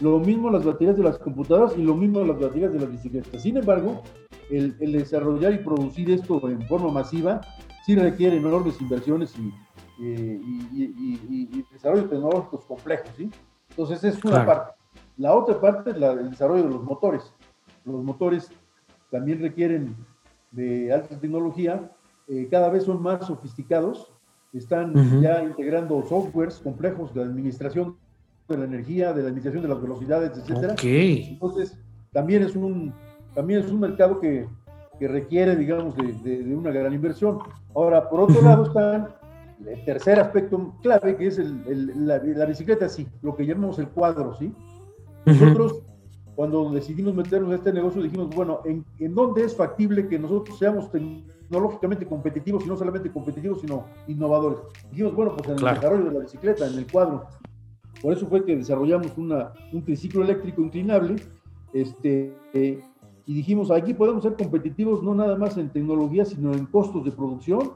Lo 0.00 0.18
mismo 0.18 0.50
las 0.50 0.64
baterías 0.64 0.96
de 0.96 1.02
las 1.02 1.18
computadoras 1.18 1.76
y 1.76 1.82
lo 1.82 1.94
mismo 1.94 2.24
las 2.24 2.38
baterías 2.38 2.72
de 2.72 2.80
las 2.80 2.90
bicicletas. 2.90 3.42
Sin 3.42 3.56
embargo, 3.56 4.02
el, 4.50 4.76
desarrollar 4.78 5.54
y 5.54 5.58
producir 5.58 6.10
esto 6.10 6.48
en 6.48 6.62
forma 6.62 6.90
masiva 6.90 7.40
sí 7.84 7.94
requiere 7.94 8.36
enormes 8.36 8.80
inversiones 8.80 9.34
y, 9.38 9.52
desarrollos 11.72 12.10
tecnológicos 12.10 12.64
complejos. 12.64 13.10
¿sí? 13.16 13.30
Entonces, 13.70 14.04
es 14.04 14.24
una 14.24 14.44
parte. 14.44 14.72
La 15.16 15.34
otra 15.34 15.60
parte 15.60 15.90
es 15.90 15.96
el 15.96 16.30
desarrollo 16.30 16.64
de 16.64 16.70
los 16.70 16.82
motores. 16.82 17.34
Los 17.84 18.02
motores 18.02 18.50
también 19.10 19.40
requieren 19.40 19.96
de 20.50 20.92
alta 20.92 21.18
tecnología, 21.18 21.90
eh, 22.28 22.48
cada 22.50 22.68
vez 22.70 22.84
son 22.84 23.02
más 23.02 23.26
sofisticados 23.26 24.12
están 24.52 25.20
ya 25.20 25.42
integrando 25.42 26.02
softwares 26.02 26.58
complejos 26.60 27.12
de 27.14 27.22
administración 27.22 27.96
de 28.48 28.58
la 28.58 28.64
energía, 28.64 29.12
de 29.12 29.22
la 29.22 29.28
administración 29.28 29.62
de 29.62 29.68
las 29.68 29.80
velocidades, 29.80 30.32
etcétera. 30.38 30.74
Entonces, 30.82 31.78
también 32.12 32.42
es 32.42 32.54
un, 32.56 32.92
también 33.34 33.60
es 33.60 33.70
un 33.70 33.80
mercado 33.80 34.20
que, 34.20 34.46
que 34.98 35.08
requiere, 35.08 35.56
digamos, 35.56 35.96
de, 35.96 36.12
de, 36.12 36.54
una 36.54 36.70
gran 36.70 36.92
inversión. 36.92 37.38
Ahora, 37.74 38.08
por 38.08 38.20
otro 38.20 38.40
lado, 38.42 38.66
está 38.66 39.18
el 39.66 39.84
tercer 39.84 40.20
aspecto 40.20 40.74
clave, 40.82 41.16
que 41.16 41.26
es 41.26 41.38
el, 41.38 42.06
la, 42.06 42.18
la, 42.18 42.46
bicicleta, 42.46 42.88
sí, 42.88 43.06
lo 43.22 43.34
que 43.36 43.46
llamamos 43.46 43.78
el 43.78 43.88
cuadro, 43.88 44.34
¿sí? 44.34 44.52
Nosotros, 45.24 45.82
cuando 46.34 46.70
decidimos 46.70 47.14
meternos 47.14 47.50
en 47.50 47.56
este 47.56 47.72
negocio, 47.72 48.02
dijimos, 48.02 48.34
bueno, 48.34 48.60
¿en, 48.64 48.84
¿en 48.98 49.14
dónde 49.14 49.44
es 49.44 49.56
factible 49.56 50.06
que 50.06 50.18
nosotros 50.18 50.58
seamos 50.58 50.90
tecnológicamente 50.90 52.06
competitivos 52.06 52.64
y 52.64 52.68
no 52.68 52.76
solamente 52.76 53.10
competitivos, 53.10 53.60
sino 53.60 53.86
innovadores. 54.06 54.60
Dijimos, 54.90 55.14
bueno, 55.14 55.36
pues 55.36 55.48
en 55.48 55.66
el 55.66 55.74
desarrollo 55.74 56.04
de 56.04 56.12
la 56.12 56.20
bicicleta, 56.20 56.66
en 56.66 56.78
el 56.78 56.90
cuadro. 56.90 57.26
Por 58.02 58.12
eso 58.12 58.26
fue 58.26 58.44
que 58.44 58.56
desarrollamos 58.56 59.16
una, 59.16 59.52
un 59.72 59.82
triciclo 59.82 60.22
eléctrico 60.22 60.62
inclinable 60.62 61.16
este, 61.72 62.32
y 63.26 63.34
dijimos, 63.34 63.70
aquí 63.70 63.92
podemos 63.92 64.22
ser 64.22 64.34
competitivos 64.34 65.02
no 65.02 65.14
nada 65.14 65.36
más 65.36 65.56
en 65.58 65.70
tecnología, 65.70 66.24
sino 66.24 66.52
en 66.52 66.66
costos 66.66 67.04
de 67.04 67.12
producción. 67.12 67.72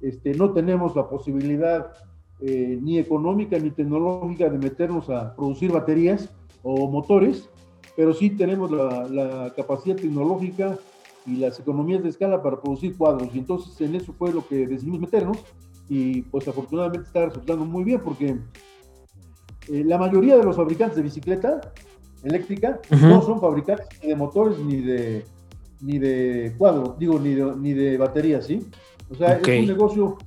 Este, 0.00 0.34
no 0.34 0.52
tenemos 0.52 0.94
la 0.94 1.08
posibilidad 1.08 1.92
eh, 2.40 2.78
ni 2.80 2.98
económica 2.98 3.58
ni 3.58 3.70
tecnológica 3.70 4.50
de 4.50 4.58
meternos 4.58 5.08
a 5.08 5.34
producir 5.34 5.72
baterías 5.72 6.28
o 6.62 6.90
motores, 6.90 7.48
pero 7.96 8.12
sí 8.12 8.30
tenemos 8.30 8.70
la, 8.70 9.08
la 9.08 9.52
capacidad 9.54 9.96
tecnológica 9.96 10.76
y 11.24 11.36
las 11.36 11.58
economías 11.60 12.02
de 12.02 12.08
escala 12.08 12.42
para 12.42 12.60
producir 12.60 12.96
cuadros. 12.96 13.34
Y 13.34 13.38
entonces 13.38 13.80
en 13.80 13.94
eso 13.94 14.12
fue 14.12 14.32
lo 14.32 14.46
que 14.46 14.66
decidimos 14.66 15.00
meternos 15.00 15.38
y 15.88 16.22
pues 16.22 16.46
afortunadamente 16.48 17.06
está 17.06 17.26
resultando 17.26 17.64
muy 17.64 17.84
bien 17.84 18.00
porque 18.02 18.38
eh, 19.68 19.84
la 19.84 19.98
mayoría 19.98 20.36
de 20.36 20.44
los 20.44 20.56
fabricantes 20.56 20.96
de 20.96 21.02
bicicleta 21.02 21.60
eléctrica 22.24 22.80
no 22.90 23.22
son 23.22 23.40
fabricantes 23.40 23.88
ni 24.02 24.08
de 24.08 24.16
motores 24.16 24.58
ni 24.58 24.80
de, 24.80 25.24
ni 25.80 25.98
de 25.98 26.54
cuadro, 26.56 26.96
digo, 26.98 27.18
ni 27.18 27.34
de, 27.34 27.56
ni 27.56 27.72
de 27.72 27.98
batería, 27.98 28.40
¿sí? 28.40 28.66
O 29.10 29.14
sea, 29.14 29.38
es 29.38 29.46
un 29.46 29.66
negocio 29.66 30.18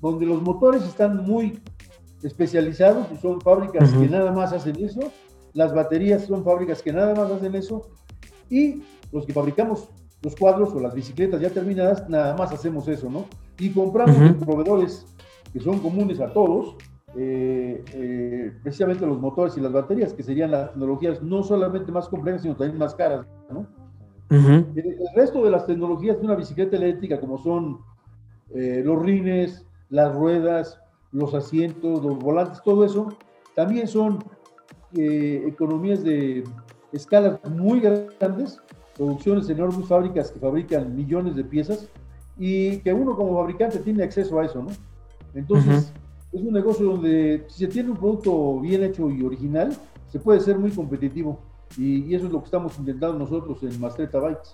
donde 0.00 0.26
los 0.26 0.42
motores 0.42 0.82
están 0.82 1.24
muy 1.24 1.60
especializados 2.22 3.06
y 3.12 3.16
son 3.16 3.40
fábricas 3.40 3.90
que 3.92 4.08
nada 4.08 4.32
más 4.32 4.52
hacen 4.52 4.76
eso, 4.82 5.00
las 5.52 5.72
baterías 5.74 6.26
son 6.26 6.44
fábricas 6.44 6.82
que 6.82 6.92
nada 6.92 7.14
más 7.14 7.30
hacen 7.30 7.54
eso, 7.54 7.88
y 8.50 8.82
los 9.12 9.24
que 9.24 9.32
fabricamos 9.32 9.88
los 10.22 10.34
cuadros 10.36 10.72
o 10.74 10.80
las 10.80 10.94
bicicletas 10.94 11.40
ya 11.40 11.50
terminadas, 11.50 12.08
nada 12.08 12.34
más 12.36 12.50
hacemos 12.52 12.88
eso, 12.88 13.08
¿no? 13.10 13.26
Y 13.58 13.70
compramos 13.70 14.18
de 14.18 14.32
proveedores 14.44 15.06
que 15.52 15.60
son 15.60 15.78
comunes 15.78 16.18
a 16.20 16.32
todos, 16.32 16.76
eh, 17.16 17.84
eh, 17.92 18.52
precisamente 18.62 19.06
los 19.06 19.20
motores 19.20 19.56
y 19.56 19.60
las 19.60 19.72
baterías, 19.72 20.12
que 20.12 20.22
serían 20.22 20.50
las 20.50 20.70
tecnologías 20.70 21.22
no 21.22 21.42
solamente 21.42 21.92
más 21.92 22.08
complejas, 22.08 22.42
sino 22.42 22.56
también 22.56 22.78
más 22.78 22.94
caras, 22.94 23.26
¿no? 23.50 23.66
Ujú. 24.30 24.66
El, 24.74 24.86
el 24.86 25.08
resto 25.14 25.44
de 25.44 25.50
las 25.50 25.66
tecnologías 25.66 26.18
de 26.18 26.24
una 26.24 26.34
bicicleta 26.34 26.76
eléctrica, 26.76 27.20
como 27.20 27.38
son 27.38 27.78
eh, 28.54 28.82
los 28.84 29.02
rines, 29.02 29.66
las 29.90 30.14
ruedas, 30.14 30.80
los 31.12 31.34
asientos, 31.34 32.02
los 32.02 32.18
volantes, 32.18 32.62
todo 32.62 32.84
eso, 32.84 33.08
también 33.54 33.88
son 33.88 34.18
eh, 34.96 35.44
economías 35.46 36.04
de 36.04 36.44
escalas 36.92 37.38
muy 37.48 37.80
grandes, 37.80 38.60
producciones 38.96 39.48
enormes, 39.48 39.88
fábricas 39.88 40.30
que 40.30 40.38
fabrican 40.38 40.94
millones 40.94 41.34
de 41.34 41.44
piezas 41.44 41.88
y 42.38 42.78
que 42.78 42.92
uno 42.92 43.16
como 43.16 43.36
fabricante 43.38 43.78
tiene 43.78 44.04
acceso 44.04 44.38
a 44.38 44.44
eso, 44.44 44.62
¿no? 44.62 44.70
Entonces, 45.34 45.92
es 46.34 46.42
un 46.42 46.52
negocio 46.52 46.86
donde 46.86 47.44
si 47.48 47.60
se 47.64 47.68
tiene 47.68 47.90
un 47.90 47.96
producto 47.96 48.60
bien 48.60 48.82
hecho 48.82 49.08
y 49.10 49.22
original, 49.22 49.76
se 50.10 50.18
puede 50.18 50.40
ser 50.40 50.58
muy 50.58 50.70
competitivo. 50.70 51.40
Y, 51.78 52.14
eso 52.14 52.26
es 52.26 52.32
lo 52.32 52.40
que 52.40 52.46
estamos 52.46 52.78
intentando 52.78 53.18
nosotros 53.18 53.58
en 53.62 53.80
Mastreta 53.80 54.18
Bikes. 54.18 54.50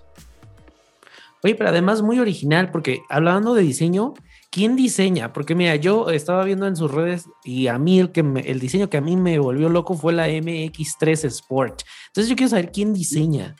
Oye, 1.43 1.55
pero 1.55 1.69
además 1.69 2.01
muy 2.03 2.19
original, 2.19 2.69
porque 2.71 3.01
hablando 3.09 3.55
de 3.55 3.63
diseño, 3.63 4.13
¿quién 4.51 4.75
diseña? 4.75 5.33
Porque 5.33 5.55
mira, 5.55 5.75
yo 5.75 6.09
estaba 6.11 6.43
viendo 6.43 6.67
en 6.67 6.75
sus 6.75 6.91
redes 6.91 7.27
y 7.43 7.65
a 7.65 7.79
mí 7.79 7.99
el, 7.99 8.11
que 8.11 8.21
me- 8.21 8.41
el 8.41 8.59
diseño 8.59 8.89
que 8.91 8.97
a 8.97 9.01
mí 9.01 9.17
me 9.17 9.39
volvió 9.39 9.67
loco 9.69 9.95
fue 9.95 10.13
la 10.13 10.27
MX3 10.29 11.25
Sport. 11.25 11.81
Entonces 12.07 12.29
yo 12.29 12.35
quiero 12.35 12.49
saber 12.51 12.71
quién 12.71 12.93
diseña. 12.93 13.55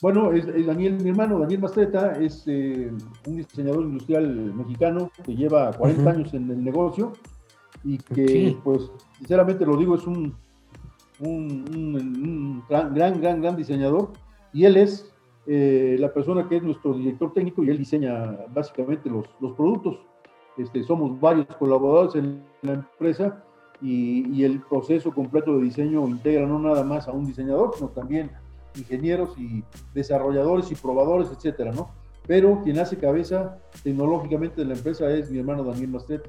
Bueno, 0.00 0.32
es, 0.32 0.46
es 0.46 0.66
Daniel, 0.66 0.98
mi 1.02 1.10
hermano 1.10 1.40
Daniel 1.40 1.60
Mastreta 1.60 2.12
es 2.12 2.44
eh, 2.46 2.92
un 3.26 3.36
diseñador 3.36 3.82
industrial 3.82 4.54
mexicano 4.54 5.10
que 5.24 5.34
lleva 5.34 5.72
40 5.72 6.00
Ujú. 6.02 6.10
años 6.10 6.34
en 6.34 6.48
el 6.50 6.62
negocio 6.62 7.12
y 7.82 7.98
que, 7.98 8.54
Ok. 8.56 8.62
pues, 8.62 8.90
sinceramente 9.18 9.66
lo 9.66 9.76
digo, 9.76 9.96
es 9.96 10.06
un, 10.06 10.34
un- 11.18 11.64
un- 11.74 11.96
un 11.96 12.62
gran, 12.68 12.94
gran, 12.94 13.20
gran, 13.20 13.40
gran 13.42 13.56
diseñador 13.56 14.12
y 14.52 14.64
él 14.66 14.76
es 14.76 15.12
eh, 15.46 15.96
la 15.98 16.12
persona 16.12 16.48
que 16.48 16.58
es 16.58 16.62
nuestro 16.62 16.94
director 16.94 17.32
técnico 17.32 17.64
y 17.64 17.70
él 17.70 17.78
diseña 17.78 18.36
básicamente 18.54 19.08
los, 19.10 19.26
los 19.40 19.52
productos. 19.54 19.96
Este, 20.58 20.82
somos 20.84 21.18
varios 21.20 21.46
colaboradores 21.58 22.14
en 22.16 22.42
la 22.62 22.74
empresa 22.74 23.42
y, 23.80 24.28
y 24.32 24.44
el 24.44 24.60
proceso 24.60 25.10
completo 25.12 25.56
de 25.56 25.64
diseño 25.64 26.06
integra 26.06 26.46
no 26.46 26.58
nada 26.60 26.84
más 26.84 27.08
a 27.08 27.12
un 27.12 27.24
diseñador, 27.26 27.72
sino 27.76 27.88
también 27.90 28.30
ingenieros 28.78 29.36
y 29.38 29.64
desarrolladores 29.94 30.70
y 30.70 30.74
probadores, 30.74 31.28
etcétera, 31.30 31.72
¿no? 31.72 31.90
Pero 32.26 32.60
quien 32.62 32.78
hace 32.78 32.96
cabeza 32.98 33.58
tecnológicamente 33.82 34.60
de 34.60 34.66
la 34.66 34.74
empresa 34.74 35.10
es 35.10 35.30
mi 35.30 35.38
hermano 35.38 35.64
Daniel 35.64 35.88
Mastret. 35.88 36.28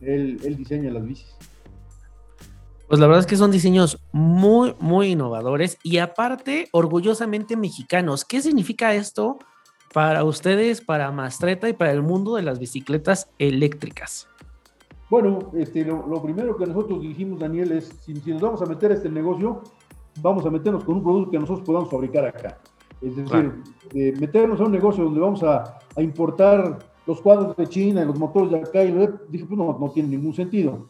Él, 0.00 0.40
él 0.44 0.56
diseña 0.56 0.90
las 0.90 1.04
bicis. 1.04 1.36
Pues 2.88 3.00
la 3.00 3.06
verdad 3.06 3.20
es 3.20 3.26
que 3.26 3.36
son 3.36 3.50
diseños 3.50 3.98
muy, 4.12 4.74
muy 4.78 5.08
innovadores 5.12 5.78
y 5.82 5.98
aparte 5.98 6.68
orgullosamente 6.70 7.56
mexicanos. 7.56 8.24
¿Qué 8.24 8.40
significa 8.42 8.94
esto 8.94 9.38
para 9.92 10.22
ustedes, 10.24 10.80
para 10.80 11.10
Mastreta 11.10 11.68
y 11.68 11.72
para 11.72 11.92
el 11.92 12.02
mundo 12.02 12.36
de 12.36 12.42
las 12.42 12.58
bicicletas 12.58 13.30
eléctricas? 13.38 14.28
Bueno, 15.08 15.50
este, 15.54 15.84
lo, 15.84 16.06
lo 16.06 16.22
primero 16.22 16.56
que 16.56 16.66
nosotros 16.66 17.00
dijimos, 17.00 17.38
Daniel, 17.38 17.72
es 17.72 17.90
si, 18.04 18.14
si 18.16 18.32
nos 18.32 18.42
vamos 18.42 18.62
a 18.62 18.66
meter 18.66 18.90
a 18.90 18.94
este 18.94 19.08
negocio, 19.08 19.62
vamos 20.22 20.44
a 20.46 20.50
meternos 20.50 20.84
con 20.84 20.96
un 20.96 21.02
producto 21.02 21.30
que 21.30 21.38
nosotros 21.38 21.66
podamos 21.66 21.90
fabricar 21.90 22.26
acá. 22.26 22.58
Es 23.00 23.16
decir, 23.16 23.30
Claro. 23.30 23.52
eh, 23.94 24.14
meternos 24.18 24.60
a 24.60 24.64
un 24.64 24.72
negocio 24.72 25.04
donde 25.04 25.20
vamos 25.20 25.42
a, 25.42 25.78
a 25.96 26.02
importar 26.02 26.78
los 27.06 27.20
cuadros 27.20 27.56
de 27.56 27.66
China 27.66 28.02
y 28.02 28.06
los 28.06 28.18
motores 28.18 28.50
de 28.50 28.58
acá, 28.58 28.82
y 28.82 28.92
lo- 28.92 29.18
dije, 29.28 29.44
pues 29.44 29.58
no, 29.58 29.76
no 29.78 29.90
tiene 29.90 30.08
ningún 30.10 30.32
sentido. 30.32 30.86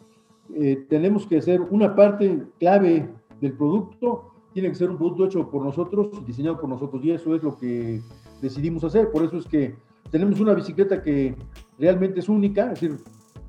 Eh, 0.54 0.86
tenemos 0.88 1.26
que 1.26 1.38
hacer 1.38 1.60
una 1.60 1.94
parte 1.94 2.44
clave 2.60 3.08
del 3.40 3.52
producto, 3.54 4.30
tiene 4.52 4.68
que 4.68 4.74
ser 4.76 4.90
un 4.90 4.96
producto 4.98 5.24
hecho 5.26 5.50
por 5.50 5.64
nosotros, 5.64 6.24
diseñado 6.26 6.60
por 6.60 6.68
nosotros, 6.68 7.04
y 7.04 7.10
eso 7.10 7.34
es 7.34 7.42
lo 7.42 7.58
que 7.58 8.00
decidimos 8.40 8.84
hacer. 8.84 9.10
Por 9.10 9.24
eso 9.24 9.38
es 9.38 9.46
que 9.46 9.74
tenemos 10.10 10.38
una 10.38 10.54
bicicleta 10.54 11.02
que 11.02 11.34
realmente 11.78 12.20
es 12.20 12.28
única, 12.28 12.66
es 12.72 12.80
decir, 12.80 12.96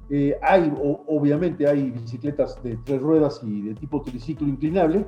eh, 0.09 0.35
hay, 0.41 0.73
o- 0.81 1.03
obviamente 1.07 1.67
hay 1.67 1.91
bicicletas 1.91 2.61
de 2.63 2.77
tres 2.83 2.99
ruedas 3.01 3.41
y 3.43 3.61
de 3.61 3.75
tipo 3.75 4.01
triciclo 4.01 4.47
inclinable, 4.47 5.05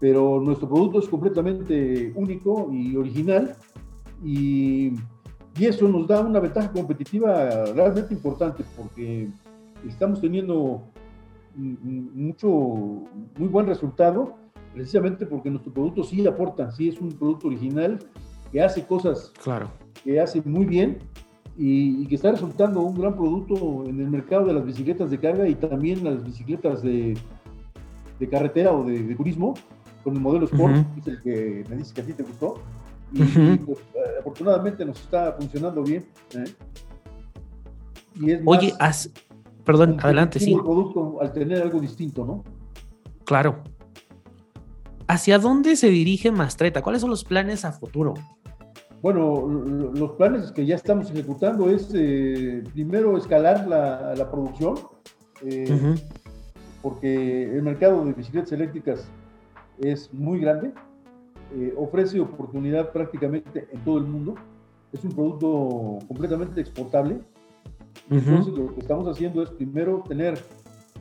pero 0.00 0.40
nuestro 0.40 0.68
producto 0.68 0.98
es 0.98 1.08
completamente 1.08 2.12
único 2.14 2.70
y 2.72 2.96
original 2.96 3.56
y, 4.24 4.92
y 5.58 5.64
eso 5.66 5.88
nos 5.88 6.06
da 6.06 6.20
una 6.20 6.40
ventaja 6.40 6.70
competitiva 6.72 7.64
realmente 7.74 8.12
importante 8.14 8.64
porque 8.76 9.28
estamos 9.86 10.20
teniendo 10.20 10.82
mucho, 11.56 12.48
muy 12.48 13.48
buen 13.48 13.66
resultado 13.66 14.34
precisamente 14.72 15.24
porque 15.24 15.50
nuestro 15.50 15.72
producto 15.72 16.02
sí 16.02 16.26
aporta, 16.26 16.70
sí 16.72 16.88
es 16.88 17.00
un 17.00 17.10
producto 17.10 17.46
original 17.46 17.98
que 18.50 18.60
hace 18.60 18.84
cosas 18.84 19.32
Claro. 19.42 19.68
que 20.02 20.20
hace 20.20 20.42
muy 20.44 20.64
bien 20.66 20.98
y, 21.56 22.02
y 22.02 22.06
que 22.08 22.16
está 22.16 22.32
resultando 22.32 22.80
un 22.80 22.98
gran 23.00 23.14
producto 23.14 23.84
en 23.86 24.00
el 24.00 24.10
mercado 24.10 24.46
de 24.46 24.54
las 24.54 24.64
bicicletas 24.64 25.10
de 25.10 25.18
carga 25.18 25.46
y 25.48 25.54
también 25.54 26.02
las 26.02 26.24
bicicletas 26.24 26.82
de, 26.82 27.16
de 28.18 28.28
carretera 28.28 28.72
o 28.72 28.82
de, 28.84 29.04
de 29.04 29.14
turismo 29.14 29.54
con 30.04 30.14
el 30.14 30.20
modelo 30.20 30.44
Sport, 30.44 30.74
que 30.94 31.00
es 31.00 31.06
el 31.08 31.22
que 31.22 31.64
me 31.68 31.76
dice 31.76 31.94
que 31.94 32.00
a 32.02 32.04
ti 32.04 32.12
te 32.12 32.22
gustó. 32.22 32.54
Y, 33.12 33.22
pues, 33.58 33.78
afortunadamente 34.20 34.84
nos 34.84 35.00
está 35.00 35.32
funcionando 35.32 35.82
bien. 35.82 36.04
¿eh? 36.34 36.44
Y 38.20 38.30
es 38.32 38.42
más 38.44 38.58
Oye, 38.58 38.72
haz- 38.78 39.10
perdón, 39.64 39.96
adelante, 40.02 40.38
sí, 40.38 40.52
el 40.52 40.60
producto 40.60 41.20
al 41.20 41.32
tener 41.32 41.62
algo 41.62 41.80
distinto, 41.80 42.24
¿no? 42.24 42.44
claro. 43.24 43.62
¿Hacia 45.06 45.38
dónde 45.38 45.76
se 45.76 45.88
dirige 45.90 46.30
Mastreta? 46.32 46.80
¿Cuáles 46.80 47.02
son 47.02 47.10
los 47.10 47.24
planes 47.24 47.66
a 47.66 47.72
futuro? 47.72 48.14
Bueno, 49.02 49.46
los 49.94 50.12
planes 50.12 50.50
que 50.50 50.64
ya 50.64 50.76
estamos 50.76 51.10
ejecutando 51.10 51.68
es 51.68 51.90
eh, 51.94 52.62
primero 52.72 53.18
escalar 53.18 53.68
la, 53.68 54.14
la 54.16 54.30
producción, 54.30 54.76
eh, 55.44 55.94
porque 56.80 57.42
el 57.54 57.62
mercado 57.62 58.02
de 58.02 58.14
bicicletas 58.14 58.52
eléctricas 58.52 59.06
es 59.78 60.12
muy 60.12 60.40
grande, 60.40 60.72
eh, 61.56 61.72
ofrece 61.76 62.20
oportunidad 62.20 62.90
prácticamente 62.92 63.68
en 63.70 63.80
todo 63.84 63.98
el 63.98 64.04
mundo, 64.04 64.34
es 64.92 65.04
un 65.04 65.12
producto 65.12 65.98
completamente 66.08 66.60
exportable. 66.60 67.18
Entonces 68.10 68.52
lo 68.54 68.74
que 68.74 68.80
estamos 68.80 69.06
haciendo 69.08 69.42
es 69.42 69.50
primero 69.50 70.02
tener 70.06 70.38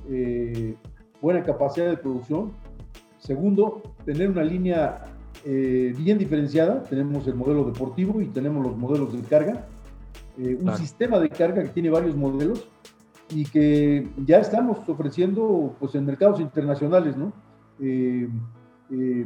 eh, 0.10 0.76
buena 1.22 1.44
capacidad 1.44 1.90
de 1.90 1.98
producción, 1.98 2.52
segundo, 3.20 3.82
tener 4.06 4.30
una 4.30 4.44
línea 4.44 5.06
eh, 5.46 5.94
bien 5.98 6.18
diferenciada, 6.18 6.84
tenemos 6.84 7.28
el 7.28 7.36
modelo 7.36 7.66
deportivo 7.66 8.22
y 8.22 8.28
tenemos 8.28 8.66
los 8.66 8.78
modelos 8.78 9.14
de 9.14 9.22
carga, 9.22 9.68
un 10.38 10.56
Claro. 10.58 10.78
sistema 10.78 11.20
de 11.20 11.30
carga 11.30 11.62
que 11.62 11.70
tiene 11.70 11.90
varios 11.90 12.16
modelos 12.16 12.68
y 13.30 13.46
que 13.46 14.08
ya 14.26 14.40
estamos 14.40 14.88
ofreciendo 14.90 15.76
pues 15.80 15.94
en 15.96 16.06
mercados 16.06 16.40
internacionales, 16.40 17.16
¿no? 17.18 17.32
Eh, 18.94 19.26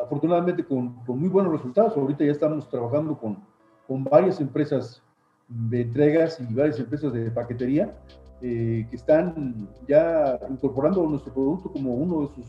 afortunadamente 0.00 0.64
con, 0.64 0.94
con 1.04 1.18
muy 1.18 1.28
buenos 1.28 1.52
resultados, 1.52 1.96
ahorita 1.96 2.24
ya 2.24 2.30
estamos 2.32 2.68
trabajando 2.68 3.18
con, 3.18 3.38
con 3.86 4.04
varias 4.04 4.40
empresas 4.40 5.02
de 5.48 5.80
entregas 5.80 6.38
y 6.40 6.54
varias 6.54 6.78
empresas 6.78 7.12
de 7.12 7.30
paquetería 7.30 7.96
eh, 8.40 8.86
que 8.88 8.96
están 8.96 9.68
ya 9.88 10.38
incorporando 10.48 11.04
nuestro 11.06 11.32
producto 11.32 11.72
como 11.72 11.94
uno 11.94 12.20
de 12.20 12.34
sus, 12.34 12.46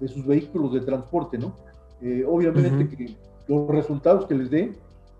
de 0.00 0.08
sus 0.08 0.24
vehículos 0.24 0.72
de 0.72 0.80
transporte, 0.80 1.36
¿no? 1.36 1.54
Eh, 2.00 2.24
obviamente 2.26 2.84
Ujú. 2.84 2.96
que 2.96 3.16
los 3.48 3.68
resultados 3.68 4.24
que 4.24 4.34
les 4.34 4.50
dé 4.50 4.72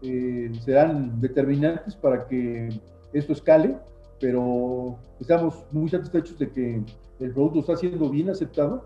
eh, 0.03 0.51
serán 0.61 1.21
determinantes 1.21 1.95
para 1.97 2.27
que 2.27 2.71
esto 3.13 3.35
escale, 3.35 3.77
pero 4.19 4.97
estamos 5.21 5.65
muy 5.71 5.91
satisfechos 5.91 6.39
de 6.39 6.51
que 6.51 6.83
el 7.21 7.33
producto 7.33 7.61
está 7.61 7.77
siendo 7.77 8.09
bien 8.09 8.31
aceptado 8.31 8.85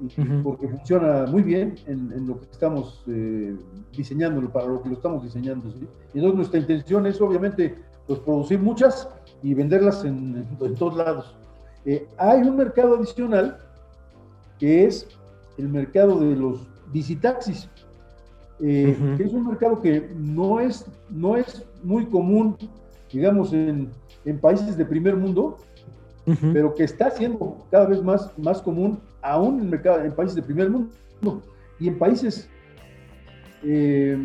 y 0.00 0.20
Ujú. 0.20 0.42
porque 0.42 0.68
funciona 0.68 1.26
muy 1.26 1.42
bien 1.42 1.74
en, 1.86 2.12
en 2.12 2.26
lo 2.26 2.38
que 2.40 2.46
estamos 2.50 3.02
eh, 3.06 3.54
diseñándolo, 3.96 4.50
para 4.50 4.66
lo 4.66 4.82
que 4.82 4.88
lo 4.88 4.94
estamos 4.96 5.22
diseñando. 5.22 5.70
¿sí? 5.70 5.86
Y 6.14 6.18
entonces 6.18 6.36
nuestra 6.36 6.60
intención 6.60 7.06
es 7.06 7.20
obviamente 7.20 7.74
pues, 8.06 8.18
producir 8.20 8.58
muchas 8.60 9.08
y 9.42 9.54
venderlas 9.54 10.04
en, 10.04 10.46
en 10.60 10.74
todos 10.74 10.96
lados. 10.96 11.34
Eh, 11.84 12.06
hay 12.16 12.40
un 12.42 12.56
mercado 12.56 12.96
adicional 12.96 13.58
que 14.58 14.84
es 14.84 15.06
el 15.58 15.68
mercado 15.68 16.20
de 16.20 16.36
los 16.36 16.66
visitaxis. 16.92 17.68
eh, 18.60 18.96
que 19.16 19.24
es 19.24 19.32
un 19.32 19.46
mercado 19.46 19.80
que 19.80 20.08
no 20.16 20.60
es, 20.60 20.86
no 21.10 21.36
es 21.36 21.64
muy 21.82 22.06
común, 22.06 22.56
digamos, 23.12 23.52
en, 23.52 23.90
en 24.24 24.38
países 24.38 24.76
de 24.76 24.84
primer 24.84 25.16
mundo, 25.16 25.58
pero 26.52 26.74
que 26.74 26.84
está 26.84 27.10
siendo 27.10 27.66
cada 27.70 27.86
vez 27.86 28.02
más, 28.02 28.30
más 28.38 28.62
común 28.62 29.00
aún 29.22 29.60
en, 29.60 29.70
mercado, 29.70 30.04
en 30.04 30.12
países 30.12 30.36
de 30.36 30.42
primer 30.42 30.70
mundo 30.70 31.42
y 31.80 31.88
en 31.88 31.98
países 31.98 32.48
eh, 33.64 34.16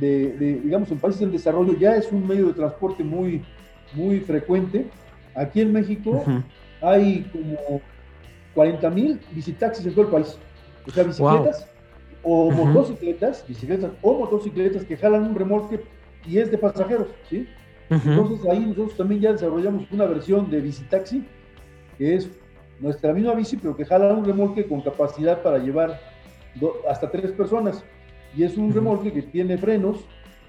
de, 0.00 0.60
digamos, 0.62 0.90
en 0.90 0.98
países 0.98 1.22
en 1.22 1.32
desarrollo 1.32 1.76
ya 1.78 1.96
es 1.96 2.10
un 2.10 2.26
medio 2.26 2.48
de 2.48 2.54
transporte 2.54 3.04
muy, 3.04 3.42
muy 3.94 4.20
frecuente. 4.20 4.86
Aquí 5.34 5.60
en 5.60 5.72
México 5.72 6.24
hay 6.80 7.22
como 7.32 7.80
40 8.54 8.90
mil 8.90 9.20
visitaxis 9.32 9.86
en 9.86 9.94
todo 9.94 10.04
el 10.06 10.10
país. 10.10 10.38
O 10.86 10.90
sea, 10.90 11.04
bicicletas 11.04 11.68
o 12.24 12.50
motocicletas, 12.50 13.44
bicicletas 13.46 13.90
o 14.02 14.18
motocicletas 14.18 14.84
que 14.84 14.96
jalan 14.96 15.24
un 15.24 15.34
remolque 15.34 15.80
y 16.26 16.38
es 16.38 16.50
de 16.50 16.58
pasajeros, 16.58 17.08
¿sí? 17.28 17.48
Entonces 17.92 18.48
ahí 18.48 18.60
nosotros 18.60 18.96
también 18.96 19.20
ya 19.20 19.32
desarrollamos 19.32 19.90
una 19.90 20.06
versión 20.06 20.50
de 20.50 20.60
bicitaxi, 20.60 21.24
que 21.98 22.14
es 22.14 22.30
nuestra 22.80 23.12
misma 23.12 23.34
bici, 23.34 23.56
pero 23.56 23.76
que 23.76 23.84
jala 23.84 24.14
un 24.14 24.24
remolque 24.24 24.66
con 24.66 24.80
capacidad 24.80 25.42
para 25.42 25.58
llevar 25.58 26.00
hasta 26.88 27.10
tres 27.10 27.32
personas. 27.32 27.84
Y 28.34 28.44
es 28.44 28.56
un 28.56 28.72
remolque 28.72 29.12
que 29.12 29.22
tiene 29.22 29.58
frenos, 29.58 29.98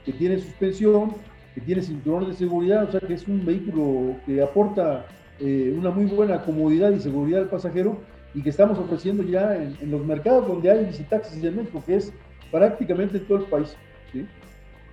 que 0.06 0.14
tiene 0.14 0.40
suspensión, 0.40 1.16
que 1.54 1.62
tiene 1.62 1.82
cinturón 1.82 2.30
de 2.30 2.34
seguridad, 2.34 2.86
o 2.86 2.92
sea 2.92 3.02
que 3.02 3.14
es 3.14 3.28
un 3.28 3.46
vehículo 3.46 4.16
que 4.26 4.42
aporta 4.42 5.06
eh, 5.40 5.76
una 5.78 5.92
muy 5.92 6.06
buena 6.06 6.42
comodidad 6.42 6.92
y 6.92 7.00
seguridad 7.00 7.42
al 7.42 7.50
pasajero 7.50 7.98
y 8.34 8.42
que 8.42 8.50
estamos 8.50 8.80
ofreciendo 8.80 9.22
ya 9.24 9.56
en, 9.56 9.92
los 9.92 10.04
mercados 10.06 10.48
donde 10.48 10.72
hay 10.72 10.86
bicitaxis 10.86 11.44
en 11.44 11.58
México, 11.58 11.84
que 11.86 11.98
es 11.98 12.14
prácticamente 12.52 13.20
todo 13.20 13.40
el 13.40 13.44
país. 13.46 13.76
¿sí? 14.12 14.26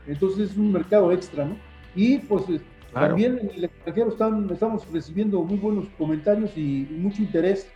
Entonces 0.06 0.50
es 0.50 0.56
un 0.56 0.72
mercado 0.72 1.12
extra, 1.12 1.44
¿no? 1.46 1.69
Y 1.94 2.18
pues 2.18 2.48
eh, 2.48 2.61
también 2.92 3.38
en 3.38 3.50
el 3.57 3.64
extranjero 3.64 4.11
están, 4.11 4.48
estamos 4.50 4.90
recibiendo 4.92 5.42
muy 5.42 5.59
buenos 5.59 5.87
comentarios 5.98 6.57
y 6.57 6.87
mucho 6.90 7.22
interés, 7.22 7.68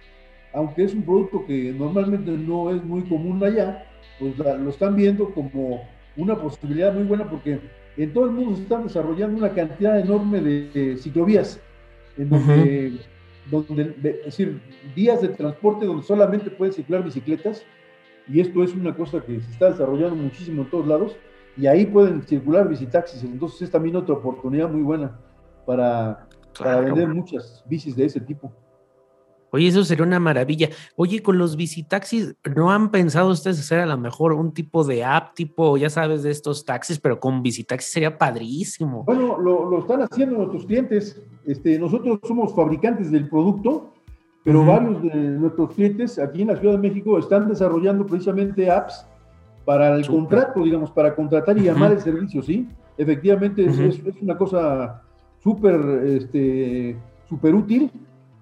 aunque 0.53 0.85
es 0.85 0.94
un 0.94 1.03
producto 1.03 1.44
que 1.46 1.72
normalmente 1.72 2.31
no 2.31 2.70
es 2.70 2.83
muy 2.85 3.03
común 3.03 3.42
allá, 3.42 3.87
pues 4.18 4.37
lo 4.38 4.70
están 4.70 4.96
viendo 4.96 5.31
como 5.31 5.83
una 6.16 6.37
posibilidad 6.37 6.92
muy 6.92 7.05
buena 7.05 7.29
porque 7.29 7.61
en 7.96 8.12
todo 8.12 8.27
el 8.27 8.33
mundo 8.33 8.57
se 8.57 8.62
están 8.62 8.85
desarrollando 8.85 9.38
una 9.38 9.53
cantidad 9.53 9.98
enorme 9.98 10.40
de, 10.40 10.96
ciclovías, 10.96 11.61
en 12.16 12.29
donde, 12.29 12.98
donde, 13.50 13.94
es 14.18 14.24
decir, 14.24 14.61
vías 14.94 15.22
de 15.22 15.29
transporte 15.29 15.87
donde 15.87 16.05
solamente 16.05 16.50
pueden 16.50 16.74
circular 16.74 17.05
bicicletas, 17.05 17.64
y 18.29 18.40
esto 18.40 18.64
es 18.64 18.72
una 18.74 18.94
cosa 18.94 19.20
que 19.20 19.40
se 19.40 19.50
está 19.50 19.70
desarrollando 19.70 20.16
muchísimo 20.16 20.62
en 20.62 20.70
todos 20.70 20.87
lados, 20.87 21.16
y 21.56 21.66
ahí 21.66 21.86
pueden 21.86 22.22
circular 22.22 22.68
visitaxis. 22.68 23.22
Entonces 23.22 23.62
es 23.62 23.70
también 23.70 23.96
otra 23.96 24.14
oportunidad 24.14 24.68
muy 24.68 24.82
buena 24.82 25.18
para, 25.66 26.26
para 26.58 26.80
vender 26.80 27.08
muchas 27.08 27.64
bicis 27.66 27.96
de 27.96 28.06
ese 28.06 28.20
tipo. 28.20 28.52
Oye, 29.50 29.68
eso 29.68 29.84
sería 29.84 30.04
una 30.04 30.18
maravilla. 30.18 30.68
Oye, 30.96 31.22
con 31.22 31.38
los 31.38 31.54
visitaxis, 31.54 32.34
¿no 32.56 32.72
han 32.72 32.90
pensado 32.90 33.30
ustedes 33.30 33.60
hacer 33.60 33.78
a 33.78 33.86
lo 33.86 33.96
mejor 33.96 34.32
un 34.32 34.52
tipo 34.52 34.82
de 34.82 35.04
app, 35.04 35.34
tipo, 35.34 35.76
ya 35.76 35.88
sabes, 35.88 36.24
de 36.24 36.32
estos 36.32 36.64
taxis, 36.64 36.98
pero 36.98 37.20
con 37.20 37.40
visitaxis 37.40 37.92
sería 37.92 38.18
padrísimo? 38.18 39.04
Bueno, 39.04 39.38
lo, 39.38 39.70
lo 39.70 39.78
están 39.78 40.02
haciendo 40.02 40.38
nuestros 40.38 40.66
clientes. 40.66 41.22
Este, 41.46 41.78
nosotros 41.78 42.18
somos 42.24 42.52
fabricantes 42.52 43.12
del 43.12 43.28
producto, 43.28 43.92
pero 44.42 44.66
varios 44.66 45.00
de 45.04 45.14
nuestros 45.14 45.70
clientes 45.70 46.18
aquí 46.18 46.42
en 46.42 46.48
la 46.48 46.56
Ciudad 46.56 46.74
de 46.74 46.88
México 46.88 47.16
están 47.16 47.48
desarrollando 47.48 48.04
precisamente 48.06 48.68
apps 48.68 49.06
para 49.64 49.94
el 49.94 50.07
contrato, 50.07 50.62
digamos, 50.62 50.90
para 50.90 51.14
contratar 51.14 51.57
y 51.59 51.62
llamar 51.62 51.92
el 51.92 52.00
servicio, 52.00 52.42
¿sí? 52.42 52.68
Efectivamente, 52.96 53.64
es, 53.64 53.79
es, 53.79 54.00
una 54.20 54.37
cosa 54.37 55.03
súper 55.42 55.77
este, 56.05 56.96
super 57.29 57.55
útil 57.55 57.90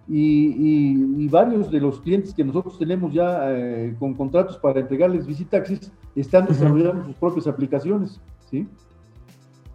y, 0.08 1.24
y, 1.24 1.28
varios 1.28 1.70
de 1.70 1.80
los 1.80 2.00
clientes 2.00 2.34
que 2.34 2.44
nosotros 2.44 2.78
tenemos 2.78 3.12
ya 3.14 3.50
eh, 3.50 3.94
con 3.98 4.14
contratos 4.14 4.58
para 4.58 4.80
entregarles 4.80 5.26
visitaxis 5.26 5.92
están 6.14 6.46
desarrollando 6.46 7.04
sus 7.06 7.14
propias 7.14 7.46
aplicaciones, 7.46 8.20
¿sí? 8.50 8.68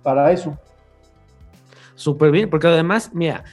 Para 0.03 0.31
eso. 0.31 0.57
Súper 1.95 2.29
bien, 2.31 2.49
porque 2.49 2.67
además, 2.67 3.11
mira, 3.13 3.43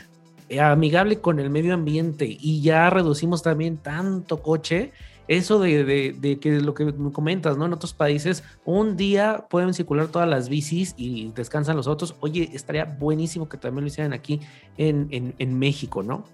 amigable 0.60 1.20
con 1.20 1.38
el 1.38 1.48
medio 1.48 1.74
ambiente 1.74 2.26
y 2.28 2.60
ya 2.60 2.90
reducimos 2.90 3.42
también 3.42 3.78
tanto 3.78 4.42
coche 4.42 4.92
eso 5.28 5.58
de, 5.58 5.84
de, 6.18 6.38
que 6.38 6.60
lo 6.60 6.74
que 6.74 6.84
me 6.84 7.12
comentas, 7.12 7.56
¿no? 7.56 7.66
En 7.66 7.72
otros 7.72 7.94
países, 7.94 8.44
un 8.64 8.96
día 8.96 9.46
pueden 9.48 9.72
circular 9.74 10.08
todas 10.08 10.28
las 10.28 10.48
bicis 10.48 10.94
y 10.96 11.32
descansan 11.34 11.76
los 11.76 11.86
otros. 11.86 12.14
Oye, 12.20 12.50
estaría 12.52 12.84
buenísimo 12.84 13.48
que 13.48 13.56
también 13.56 13.84
lo 13.84 13.88
hicieran 13.88 14.12
aquí 14.12 14.40
en, 14.76 15.08
en, 15.10 15.58
México, 15.58 16.02
¿no? 16.02 16.24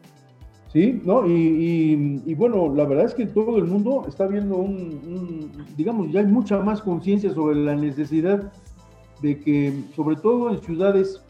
Sí, 0.73 1.01
¿no? 1.05 1.27
Y, 1.27 2.23
y, 2.25 2.35
bueno, 2.35 2.73
la 2.75 2.85
verdad 2.85 3.07
es 3.07 3.15
que 3.15 3.27
todo 3.27 3.59
el 3.59 3.65
mundo 3.65 4.05
está 4.09 4.27
viendo 4.27 4.57
un, 4.57 5.51
digamos, 5.77 6.11
ya 6.13 6.21
hay 6.21 6.27
mucha 6.27 6.59
más 6.61 6.81
conciencia 6.81 7.33
sobre 7.35 7.57
la 7.57 7.75
necesidad 7.75 8.53
de 9.21 9.41
que, 9.41 9.85
sobre 9.95 10.17
todo 10.17 10.51
en 10.51 10.63
ciudades 10.63 11.21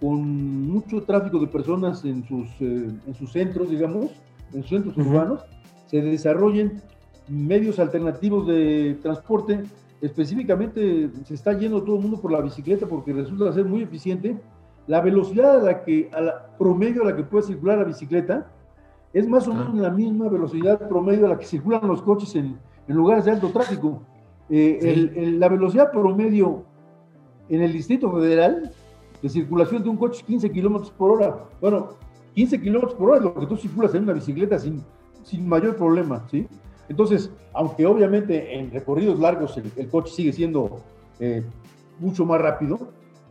con 0.00 0.68
mucho 0.68 1.02
tráfico 1.02 1.38
de 1.38 1.48
personas 1.48 2.04
en 2.04 2.26
sus, 2.26 2.46
eh, 2.60 2.90
en 3.06 3.14
sus 3.14 3.32
centros, 3.32 3.70
digamos, 3.70 4.10
en 4.52 4.62
sus 4.62 4.70
centros 4.70 4.96
urbanos, 4.96 5.40
se 5.88 6.02
desarrollen 6.02 6.80
medios 7.28 7.78
alternativos 7.78 8.46
de 8.46 8.98
transporte. 9.02 9.64
Específicamente 10.00 11.10
se 11.24 11.34
está 11.34 11.52
yendo 11.58 11.82
todo 11.82 11.96
el 11.96 12.02
mundo 12.02 12.20
por 12.20 12.30
la 12.30 12.40
bicicleta 12.40 12.86
porque 12.86 13.12
resulta 13.12 13.52
ser 13.52 13.64
muy 13.64 13.82
eficiente. 13.82 14.36
La 14.86 15.00
velocidad 15.00 15.60
a 15.60 15.62
la 15.62 15.84
que, 15.84 16.08
a 16.12 16.20
la 16.20 16.46
promedio 16.56 17.02
a 17.02 17.06
la 17.06 17.16
que 17.16 17.24
puede 17.24 17.44
circular 17.44 17.78
la 17.78 17.84
bicicleta 17.84 18.50
es 19.12 19.26
más 19.26 19.48
o 19.48 19.54
menos 19.54 19.74
la 19.74 19.90
misma 19.90 20.28
velocidad 20.28 20.88
promedio 20.88 21.26
a 21.26 21.30
la 21.30 21.38
que 21.38 21.46
circulan 21.46 21.86
los 21.86 22.02
coches 22.02 22.34
en, 22.36 22.58
en 22.86 22.96
lugares 22.96 23.24
de 23.24 23.32
alto 23.32 23.48
tráfico. 23.48 24.02
Eh, 24.50 25.34
la 25.38 25.48
velocidad 25.48 25.90
promedio 25.90 26.64
en 27.48 27.62
el 27.62 27.72
Distrito 27.72 28.10
Federal 28.12 28.70
de 29.22 29.28
circulación 29.28 29.82
de 29.82 29.88
un 29.88 29.96
coche 29.96 30.20
es 30.20 30.22
15 30.24 30.50
kilómetros 30.50 30.90
por 30.90 31.10
hora. 31.12 31.44
Bueno, 31.60 31.88
15 32.34 32.60
kilómetros 32.60 32.94
por 32.94 33.10
hora 33.10 33.18
es 33.18 33.24
lo 33.24 33.34
que 33.34 33.46
tú 33.46 33.56
circulas 33.56 33.94
en 33.94 34.04
una 34.04 34.12
bicicleta 34.12 34.58
sin, 34.58 34.82
sin 35.28 35.48
mayor 35.48 35.76
problema, 35.76 36.26
¿sí? 36.30 36.46
Entonces, 36.88 37.30
aunque 37.52 37.86
obviamente 37.86 38.58
en 38.58 38.70
recorridos 38.70 39.18
largos 39.18 39.56
el, 39.58 39.88
coche 39.88 40.12
sigue 40.12 40.32
siendo 40.32 40.80
eh, 41.20 41.42
mucho 41.98 42.24
más 42.24 42.40
rápido, 42.40 42.78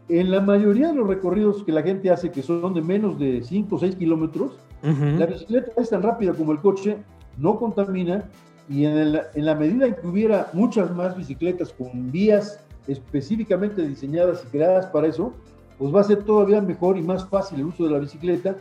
en 0.09 0.31
la 0.31 0.39
mayoría 0.39 0.89
de 0.89 0.93
los 0.93 1.07
recorridos 1.07 1.63
que 1.63 1.71
la 1.71 1.81
gente 1.81 2.09
hace, 2.09 2.31
que 2.31 2.41
son 2.41 2.73
de 2.73 2.81
menos 2.81 3.19
de 3.19 3.41
5 3.43 3.75
o 3.75 3.79
6 3.79 3.95
kilómetros, 3.95 4.51
la 4.83 5.25
bicicleta 5.25 5.71
es 5.81 5.89
tan 5.89 6.03
rápida 6.03 6.33
como 6.33 6.51
el 6.51 6.59
coche, 6.59 6.97
no 7.37 7.57
contamina, 7.57 8.29
y 8.69 8.85
en, 8.85 9.19
en, 9.33 9.45
la 9.45 9.55
medida 9.55 9.87
en 9.87 9.95
que 9.95 10.07
hubiera 10.07 10.49
muchas 10.53 10.95
más 10.95 11.17
bicicletas 11.17 11.73
con 11.73 12.11
vías 12.11 12.59
específicamente 12.87 13.85
diseñadas 13.85 14.43
y 14.45 14.49
creadas 14.49 14.85
para 14.87 15.07
eso, 15.07 15.33
pues 15.77 15.93
va 15.93 16.01
a 16.01 16.03
ser 16.03 16.23
todavía 16.23 16.61
mejor 16.61 16.97
y 16.97 17.01
más 17.01 17.27
fácil 17.27 17.59
el 17.59 17.65
uso 17.65 17.85
de 17.85 17.91
la 17.91 17.99
bicicleta, 17.99 18.55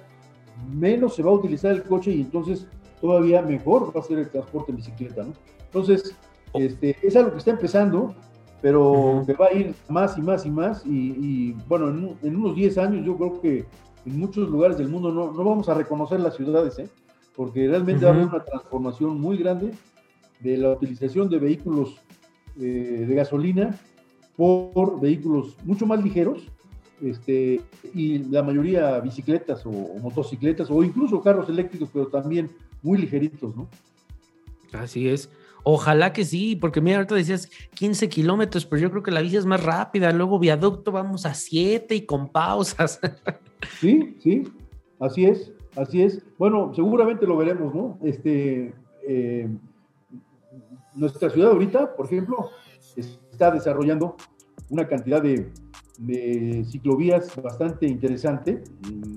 menos 0.72 1.14
se 1.14 1.22
va 1.22 1.31
a 1.31 1.35
utilizar 1.35 1.72
el 1.72 1.83
coche 1.83 2.12
y 2.12 2.22
entonces 2.22 2.66
todavía 3.06 3.40
mejor 3.42 3.96
va 3.96 4.00
a 4.00 4.02
ser 4.02 4.18
el 4.18 4.28
transporte 4.28 4.72
en 4.72 4.76
bicicleta, 4.76 5.22
¿no? 5.22 5.32
Entonces, 5.66 6.16
este, 6.54 6.96
es 7.02 7.14
algo 7.16 7.32
que 7.32 7.38
está 7.38 7.52
empezando, 7.52 8.14
pero 8.60 9.22
que 9.26 9.34
va 9.34 9.46
a 9.46 9.52
ir 9.52 9.74
más 9.88 10.18
y 10.18 10.22
más 10.22 10.44
y 10.44 10.50
más, 10.50 10.82
y, 10.84 11.52
bueno, 11.68 11.88
en, 11.88 12.36
unos 12.36 12.56
10 12.56 12.78
años 12.78 13.06
yo 13.06 13.16
creo 13.16 13.40
que 13.40 13.64
en 14.04 14.18
muchos 14.18 14.48
lugares 14.48 14.78
del 14.78 14.88
mundo 14.88 15.12
no, 15.12 15.32
no 15.32 15.44
vamos 15.44 15.68
a 15.68 15.74
reconocer 15.74 16.20
las 16.20 16.34
ciudades, 16.34 16.78
¿eh? 16.78 16.88
porque 17.36 17.68
realmente 17.68 18.04
va 18.04 18.10
a 18.10 18.14
haber 18.14 18.26
una 18.26 18.44
transformación 18.44 19.20
muy 19.20 19.36
grande 19.36 19.72
de 20.40 20.56
la 20.56 20.72
utilización 20.72 21.28
de 21.28 21.38
vehículos 21.38 22.00
eh, 22.58 23.04
de 23.06 23.14
gasolina 23.14 23.78
por 24.36 25.00
vehículos 25.00 25.56
mucho 25.64 25.86
más 25.86 26.02
ligeros, 26.02 26.50
este, 27.02 27.60
y 27.94 28.18
la 28.30 28.42
mayoría 28.42 28.98
bicicletas 29.00 29.66
o, 29.66 29.70
motocicletas 29.70 30.70
o 30.70 30.82
incluso 30.82 31.20
carros 31.20 31.48
eléctricos, 31.48 31.90
pero 31.92 32.06
también 32.06 32.50
muy 32.82 32.98
ligeritos, 32.98 33.54
¿no? 33.56 33.68
Así 34.72 35.08
es. 35.08 35.30
Ojalá 35.68 36.12
que 36.12 36.24
sí, 36.24 36.54
porque 36.54 36.80
mira, 36.80 36.98
ahorita 36.98 37.16
decías 37.16 37.50
15 37.74 38.08
kilómetros, 38.08 38.64
pero 38.66 38.82
yo 38.82 38.90
creo 38.90 39.02
que 39.02 39.10
la 39.10 39.20
bici 39.20 39.36
es 39.36 39.46
más 39.46 39.64
rápida. 39.64 40.12
Luego 40.12 40.38
viaducto 40.38 40.92
vamos 40.92 41.26
a 41.26 41.34
7 41.34 41.92
y 41.94 42.02
con 42.02 42.28
pausas. 42.28 43.00
Sí, 43.80 44.16
sí, 44.22 44.46
así 45.00 45.24
es, 45.24 45.50
así 45.76 46.02
es. 46.02 46.22
Bueno, 46.38 46.72
seguramente 46.74 47.26
lo 47.26 47.38
veremos, 47.38 47.74
¿no? 47.74 47.98
Este, 48.02 48.72
eh, 49.08 49.48
nuestra 50.94 51.30
ciudad 51.30 51.52
ahorita, 51.52 51.96
por 51.96 52.06
ejemplo, 52.06 52.50
está 52.96 53.50
desarrollando 53.50 54.16
una 54.68 54.86
cantidad 54.86 55.22
de, 55.22 55.50
ciclovías 56.70 57.34
bastante 57.42 57.86
interesante. 57.86 58.62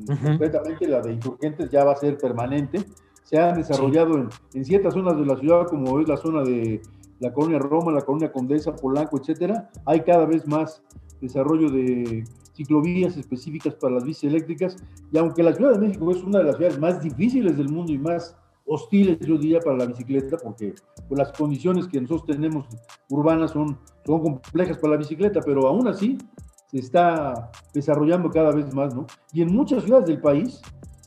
Concretamente 0.08 0.88
la 0.88 1.02
de 1.02 1.14
insurgentes 1.14 1.70
ya 1.70 1.84
va 1.84 1.92
a 1.92 1.98
ser 1.98 2.18
permanente 2.18 2.86
se 3.30 3.38
han 3.38 3.56
desarrollado 3.56 4.28
en, 4.56 4.66
ciertas 4.66 4.96
zonas 4.96 5.16
de 5.16 5.24
la 5.24 5.38
ciudad, 5.38 5.68
como 5.68 6.00
es 6.00 6.08
la 6.08 6.18
zona 6.18 6.42
de, 6.42 6.82
la 7.20 7.32
colonia 7.32 7.60
Roma, 7.60 7.92
la 7.92 8.02
colonia 8.02 8.32
Condesa, 8.32 8.76
Polanco, 8.76 9.20
etcétera, 9.20 9.70
hay 9.86 10.02
cada 10.02 10.26
vez 10.26 10.48
más 10.48 10.82
desarrollo 11.22 11.70
de 11.70 12.24
ciclovías 12.56 13.18
específicas 13.18 13.76
para 13.76 13.96
las 13.96 14.04
bicis 14.04 14.24
eléctricas. 14.24 14.78
Y 15.12 15.20
aunque 15.20 15.44
la 15.44 15.54
Ciudad 15.54 15.74
de 15.74 15.80
México 15.80 16.10
es 16.10 16.24
una 16.24 16.40
de 16.40 16.46
las 16.46 16.56
ciudades 16.56 16.80
más 16.80 17.04
difíciles 17.04 17.56
del 17.56 17.70
mundo 17.70 17.92
y 17.92 18.00
más 18.00 18.36
hostiles, 18.66 19.20
yo 19.20 19.38
diría, 19.38 19.60
para 19.60 19.78
la 19.78 19.86
bicicleta, 19.86 20.38
porque 20.38 20.74
pues, 21.08 21.20
las 21.20 21.32
condiciones 21.34 21.88
que 21.88 22.02
nosotros 22.02 22.36
tenemos 22.36 22.66
urbanas 23.10 23.52
son, 23.52 23.78
son 24.08 24.22
complejas 24.22 24.80
para 24.80 24.94
la 24.94 24.98
bicicleta, 24.98 25.40
pero 25.42 25.68
aún 25.68 25.88
así 25.88 26.18
se 26.66 26.80
está 26.80 27.52
desarrollando 27.76 28.32
cada 28.32 28.52
vez 28.52 28.74
más, 28.74 28.96
¿no? 28.96 29.06
Y 29.34 29.44
en 29.44 29.54
muchas 29.54 29.84
ciudades 29.84 30.08
del 30.08 30.20
país, 30.20 30.62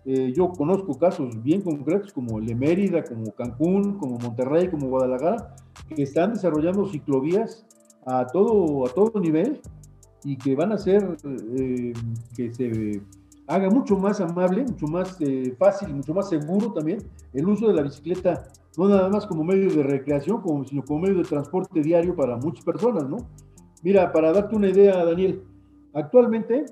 eh, 0.05 0.33
yo 0.35 0.49
conozco 0.51 0.99
casos 0.99 1.41
bien 1.43 1.61
concretos 1.61 2.13
como 2.13 2.39
el 2.39 2.47
de 2.47 2.55
Mérida, 2.55 3.05
como 3.05 3.31
Cancún, 3.33 3.99
como 3.99 4.19
Monterrey, 4.19 4.69
como 4.69 4.89
Guadalajara, 4.89 5.55
que 5.95 6.03
están 6.03 6.35
desarrollando 6.35 6.89
ciclovías 6.89 7.65
a 8.05 8.27
todo, 8.27 8.87
a 8.87 8.91
todo 8.91 9.21
nivel 9.21 9.61
y 10.25 10.37
que 10.37 10.57
van 10.57 10.73
a 10.73 10.75
hacer 10.75 11.17
eh, 11.57 11.93
que 12.37 12.53
se 12.53 13.01
haga 13.47 13.71
mucho 13.71 13.97
más 13.97 14.21
amable, 14.21 14.65
mucho 14.65 14.87
más 14.87 15.17
eh, 15.21 15.55
fácil, 15.59 15.95
mucho 15.95 16.15
más 16.15 16.29
seguro 16.29 16.73
también 16.73 16.99
el 17.33 17.49
uso 17.49 17.69
de 17.69 17.75
la 17.75 17.83
bicicleta, 17.83 18.49
no 18.77 18.89
nada 18.89 19.09
más 19.09 19.27
como 19.27 19.45
medio 19.45 19.71
de 19.71 19.83
recreación, 19.83 20.41
como, 20.41 20.65
sino 20.65 20.83
como 20.85 21.01
medio 21.01 21.19
de 21.19 21.25
transporte 21.25 21.81
diario 21.81 22.17
para 22.17 22.37
muchas 22.37 22.65
personas, 22.65 23.09
¿no? 23.09 23.19
Mira, 23.83 24.13
para 24.13 24.33
darte 24.33 24.57
una 24.57 24.69
idea, 24.69 25.05
Daniel, 25.05 25.43
actualmente 25.93 26.67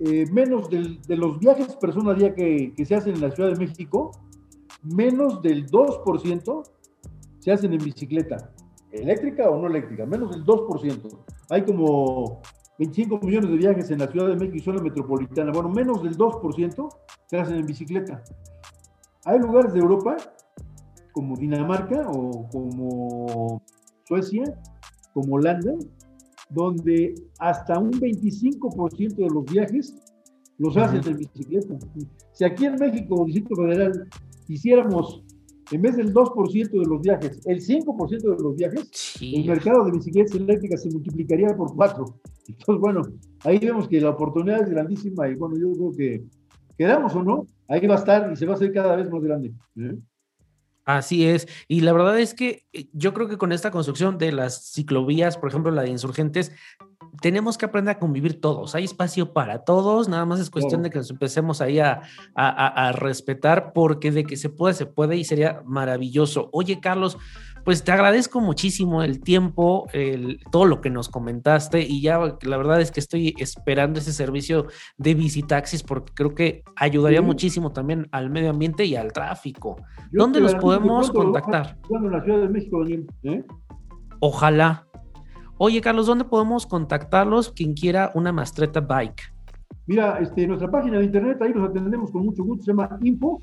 eh, 0.00 0.26
menos 0.32 0.68
de 0.70 1.16
los 1.16 1.38
viajes 1.38 1.76
persona 1.76 2.14
día 2.14 2.34
que, 2.34 2.72
que 2.74 2.84
se 2.84 2.94
hacen 2.94 3.14
en 3.14 3.20
la 3.20 3.30
Ciudad 3.30 3.52
de 3.52 3.56
México, 3.56 4.10
menos 4.82 5.40
del 5.42 5.66
2% 5.66 6.62
se 7.38 7.52
hacen 7.52 7.72
en 7.72 7.84
bicicleta, 7.84 8.50
eléctrica 8.90 9.50
o 9.50 9.60
no 9.60 9.66
eléctrica, 9.66 10.06
menos 10.06 10.30
del 10.30 10.44
2%. 10.44 11.24
Hay 11.50 11.62
como 11.62 12.40
25 12.78 13.18
millones 13.18 13.50
de 13.50 13.56
viajes 13.56 13.90
en 13.90 13.98
la 13.98 14.08
Ciudad 14.08 14.28
de 14.28 14.36
México 14.36 14.56
y 14.56 14.60
zona 14.60 14.82
metropolitana. 14.82 15.52
Bueno, 15.52 15.68
menos 15.68 16.02
del 16.02 16.16
2% 16.16 16.88
se 17.26 17.38
hacen 17.38 17.56
en 17.56 17.66
bicicleta. 17.66 18.22
Hay 19.26 19.38
lugares 19.38 19.72
de 19.72 19.80
Europa, 19.80 20.16
como 21.12 21.36
Dinamarca 21.36 22.08
o 22.10 22.48
como 22.50 23.62
Suecia, 24.06 24.44
como 25.12 25.36
Holanda, 25.36 25.72
donde 26.50 27.14
hasta 27.38 27.78
un 27.78 27.92
25% 27.92 29.16
de 29.16 29.28
los 29.28 29.44
viajes 29.44 29.94
los 30.58 30.76
hacen 30.76 31.00
en 31.06 31.18
bicicleta. 31.18 31.78
Si 32.32 32.44
aquí 32.44 32.66
en 32.66 32.76
México, 32.76 33.24
Distrito 33.26 33.56
Federal, 33.56 34.08
hiciéramos 34.48 35.24
en 35.70 35.82
vez 35.82 35.96
del 35.96 36.12
2% 36.12 36.70
de 36.70 36.86
los 36.86 37.00
viajes, 37.00 37.40
el 37.46 37.60
5% 37.60 38.36
de 38.36 38.42
los 38.42 38.54
viajes, 38.54 39.16
el 39.20 39.46
mercado 39.46 39.84
de 39.84 39.92
bicicletas 39.92 40.34
eléctricas 40.34 40.82
se 40.82 40.90
multiplicaría 40.90 41.56
por 41.56 41.74
4. 41.74 42.04
Entonces, 42.48 42.80
bueno, 42.80 43.02
ahí 43.44 43.58
vemos 43.58 43.88
que 43.88 44.00
la 44.00 44.10
oportunidad 44.10 44.62
es 44.62 44.70
grandísima 44.70 45.28
y 45.28 45.34
bueno, 45.34 45.56
yo 45.56 45.72
creo 45.72 45.92
que 45.92 46.24
quedamos 46.76 47.14
o 47.14 47.22
no, 47.22 47.46
ahí 47.68 47.86
va 47.86 47.94
a 47.94 47.98
estar 47.98 48.30
y 48.32 48.36
se 48.36 48.46
va 48.46 48.52
a 48.52 48.56
hacer 48.56 48.72
cada 48.72 48.96
vez 48.96 49.10
más 49.10 49.22
grande. 49.22 49.54
¿eh? 49.76 49.96
Así 50.84 51.26
es. 51.26 51.48
Y 51.66 51.80
la 51.80 51.92
verdad 51.92 52.18
es 52.18 52.34
que 52.34 52.66
eh, 52.72 52.88
yo 52.92 53.14
creo 53.14 53.28
que 53.28 53.38
con 53.38 53.52
esta 53.52 53.70
construcción 53.70 54.18
de 54.18 54.32
las 54.32 54.72
ciclovías, 54.72 55.38
por 55.38 55.48
ejemplo, 55.48 55.70
la 55.70 55.82
de 55.82 55.90
insurgentes, 55.90 56.52
tenemos 57.22 57.56
que 57.56 57.66
aprender 57.66 57.96
a 57.96 57.98
convivir 57.98 58.40
todos. 58.40 58.74
Hay 58.74 58.84
espacio 58.84 59.32
para 59.32 59.64
todos, 59.64 60.08
nada 60.08 60.26
más 60.26 60.40
es 60.40 60.50
cuestión 60.50 60.82
de 60.82 60.90
que 60.90 60.98
nos 60.98 61.10
empecemos 61.10 61.60
ahí 61.60 61.78
a, 61.78 62.02
a, 62.34 62.88
a, 62.88 62.92
respetar, 62.92 63.72
porque 63.72 64.10
de 64.10 64.24
que 64.24 64.36
se 64.36 64.50
puede, 64.50 64.74
se 64.74 64.86
puede 64.86 65.16
y 65.16 65.24
sería 65.24 65.62
maravilloso. 65.64 66.50
Oye, 66.52 66.80
Carlos, 66.80 67.16
pues 67.64 67.82
te 67.82 67.92
agradezco 67.92 68.40
muchísimo 68.40 69.02
el 69.02 69.20
tiempo, 69.20 69.86
el, 69.92 70.40
todo 70.50 70.66
lo 70.66 70.80
que 70.80 70.90
nos 70.90 71.08
comentaste 71.08 71.80
y 71.80 72.02
ya 72.02 72.18
la 72.18 72.56
verdad 72.56 72.80
es 72.80 72.90
que 72.90 73.00
estoy 73.00 73.34
esperando 73.38 74.00
ese 74.00 74.12
servicio 74.12 74.66
de 74.98 75.14
visitaxis 75.14 75.82
porque 75.82 76.12
creo 76.14 76.34
que 76.34 76.62
ayudaría 76.76 77.22
muchísimo 77.22 77.72
también 77.72 78.06
al 78.12 78.28
medio 78.28 78.50
ambiente 78.50 78.84
y 78.84 78.96
al 78.96 79.12
tráfico. 79.12 79.76
¿Dónde 80.12 80.40
los 80.40 80.54
podemos 80.54 81.10
contactar? 81.10 81.78
en 81.90 82.10
la 82.10 82.22
Ciudad 82.22 82.40
de 82.40 82.48
México. 82.48 82.84
¿eh? 83.22 83.44
Ojalá. 84.20 84.86
Oye, 85.56 85.80
Carlos, 85.80 86.06
¿dónde 86.06 86.24
podemos 86.24 86.66
contactarlos 86.66 87.50
quien 87.50 87.74
quiera 87.74 88.12
una 88.14 88.32
Mastreta 88.32 88.80
Bike? 88.80 89.32
Mira, 89.86 90.18
este, 90.18 90.46
nuestra 90.46 90.70
página 90.70 90.98
de 90.98 91.04
internet, 91.04 91.38
ahí 91.40 91.52
los 91.52 91.68
atendemos 91.68 92.10
con 92.10 92.24
mucho 92.24 92.42
gusto, 92.42 92.64
se 92.64 92.72
llama 92.72 92.98
info 93.02 93.38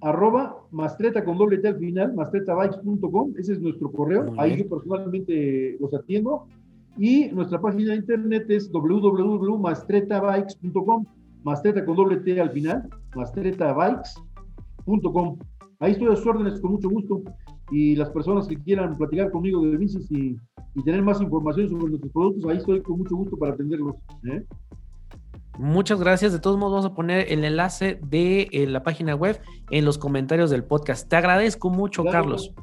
arroba 0.00 0.56
mastreta 0.70 1.24
con 1.24 1.38
doble 1.38 1.58
T 1.58 1.66
al 1.68 1.78
final, 1.78 2.14
mastretabikes.com, 2.14 3.34
ese 3.38 3.54
es 3.54 3.60
nuestro 3.60 3.90
correo, 3.90 4.34
ahí 4.38 4.58
yo 4.58 4.68
personalmente 4.68 5.76
los 5.80 5.92
atiendo. 5.94 6.46
Y 6.96 7.28
nuestra 7.28 7.60
página 7.60 7.92
de 7.92 7.98
internet 7.98 8.46
es 8.48 8.72
www.mastretabikes.com, 8.72 11.04
mastreta 11.44 11.84
con 11.84 11.96
doble 11.96 12.16
T 12.18 12.40
al 12.40 12.50
final, 12.50 12.88
mastretabikes.com. 13.14 15.38
Ahí 15.80 15.92
estoy 15.92 16.08
a 16.08 16.16
sus 16.16 16.26
órdenes 16.26 16.58
con 16.60 16.72
mucho 16.72 16.90
gusto. 16.90 17.22
Y 17.70 17.94
las 17.96 18.08
personas 18.10 18.48
que 18.48 18.56
quieran 18.56 18.96
platicar 18.96 19.30
conmigo 19.30 19.62
de 19.62 19.76
bicis 19.76 20.10
y, 20.10 20.38
y 20.74 20.82
tener 20.82 21.02
más 21.02 21.20
información 21.20 21.68
sobre 21.68 21.90
nuestros 21.90 22.10
productos, 22.12 22.50
ahí 22.50 22.56
estoy 22.56 22.80
con 22.80 22.96
mucho 22.98 23.14
gusto 23.14 23.36
para 23.36 23.52
atenderlos. 23.52 23.94
¿eh? 24.24 24.42
Muchas 25.58 26.00
gracias. 26.00 26.32
De 26.32 26.38
todos 26.38 26.56
modos, 26.56 26.72
vamos 26.72 26.92
a 26.92 26.94
poner 26.94 27.30
el 27.32 27.44
enlace 27.44 27.98
de 28.02 28.48
eh, 28.52 28.66
la 28.66 28.82
página 28.82 29.14
web 29.14 29.40
en 29.70 29.84
los 29.84 29.98
comentarios 29.98 30.50
del 30.50 30.64
podcast. 30.64 31.08
Te 31.08 31.16
agradezco 31.16 31.68
mucho, 31.68 32.04
Carlos. 32.04 32.54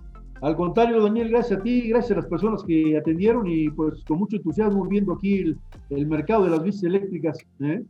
Al 0.42 0.56
contrario, 0.56 1.02
Daniel, 1.02 1.30
gracias 1.30 1.60
a 1.60 1.64
ti, 1.64 1.90
gracias 1.90 2.12
a 2.12 2.22
las 2.22 2.28
personas 2.28 2.64
que 2.64 2.98
atendieron 2.98 3.48
y 3.48 3.70
pues 3.70 4.04
con 4.06 4.20
mucho 4.20 4.38
entusiasmo 4.38 4.86
viendo 4.86 5.14
aquí 5.14 5.56
el, 5.90 6.08
mercado 6.08 6.44
de 6.46 6.52
las 6.52 6.64
bicis 6.64 6.84
eléctricas. 6.84 7.38
¿eh? 7.62 7.84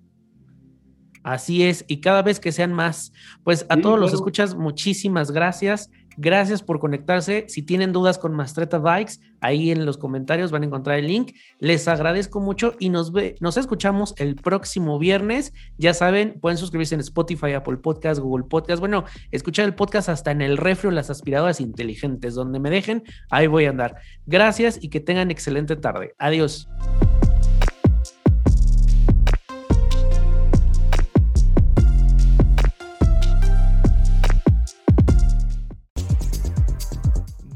Así 1.25 1.63
es, 1.63 1.83
y 1.87 2.01
cada 2.01 2.21
vez 2.21 2.39
que 2.39 2.51
sean 2.51 2.71
más. 2.71 3.11
Pues 3.43 3.65
a 3.69 3.77
todos 3.77 3.99
los 3.99 4.13
escuchas, 4.13 4.53
muchísimas 4.53 5.31
gracias. 5.31 5.89
Gracias 6.17 6.61
por 6.61 6.79
conectarse. 6.79 7.45
Si 7.47 7.63
tienen 7.63 7.91
dudas 7.91 8.19
con 8.19 8.35
Mastreta 8.35 8.77
Bikes, 8.77 9.15
ahí 9.41 9.71
en 9.71 9.87
los 9.87 9.97
comentarios 9.97 10.51
van 10.51 10.61
a 10.61 10.67
encontrar 10.67 10.99
el 10.99 11.07
link. 11.07 11.31
Les 11.59 11.87
agradezco 11.87 12.39
mucho 12.39 12.75
y 12.79 12.89
nos, 12.89 13.11
ve, 13.11 13.37
nos 13.39 13.57
escuchamos 13.57 14.13
el 14.17 14.35
próximo 14.35 14.99
viernes. 14.99 15.51
Ya 15.79 15.95
saben, 15.95 16.39
pueden 16.39 16.59
suscribirse 16.59 16.93
en 16.93 17.01
Spotify, 17.01 17.53
Apple 17.53 17.77
Podcast, 17.77 18.21
Google 18.21 18.45
Podcast. 18.47 18.79
Bueno, 18.79 19.05
escuchar 19.31 19.65
el 19.65 19.73
podcast 19.73 20.09
hasta 20.09 20.29
en 20.29 20.43
el 20.43 20.57
refrio, 20.57 20.91
las 20.91 21.09
aspiradoras 21.09 21.59
inteligentes, 21.59 22.35
donde 22.35 22.59
me 22.59 22.69
dejen, 22.69 23.01
ahí 23.31 23.47
voy 23.47 23.65
a 23.65 23.71
andar. 23.71 23.95
Gracias 24.27 24.77
y 24.79 24.89
que 24.89 24.99
tengan 24.99 25.31
excelente 25.31 25.75
tarde. 25.75 26.13
Adiós. 26.19 26.69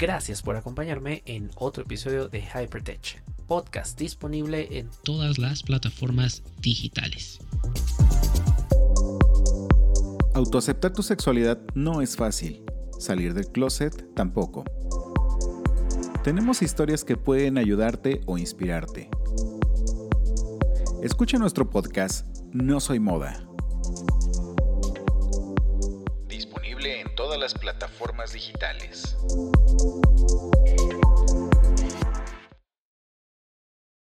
Gracias 0.00 0.40
por 0.40 0.56
acompañarme 0.56 1.22
en 1.26 1.50
otro 1.56 1.82
episodio 1.82 2.30
de 2.30 2.40
Hypertech, 2.40 3.22
podcast 3.46 3.98
disponible 3.98 4.78
en 4.78 4.88
todas 5.04 5.36
las 5.36 5.62
plataformas 5.62 6.42
digitales. 6.62 7.38
Autoaceptar 10.32 10.94
tu 10.94 11.02
sexualidad 11.02 11.60
no 11.74 12.00
es 12.00 12.16
fácil, 12.16 12.64
salir 12.98 13.34
del 13.34 13.48
closet 13.48 14.14
tampoco. 14.14 14.64
Tenemos 16.24 16.62
historias 16.62 17.04
que 17.04 17.18
pueden 17.18 17.58
ayudarte 17.58 18.22
o 18.24 18.38
inspirarte. 18.38 19.10
Escucha 21.02 21.36
nuestro 21.36 21.68
podcast 21.68 22.26
No 22.54 22.80
Soy 22.80 23.00
Moda. 23.00 23.46
Las 27.50 27.58
plataformas 27.58 28.32
digitales. 28.32 29.16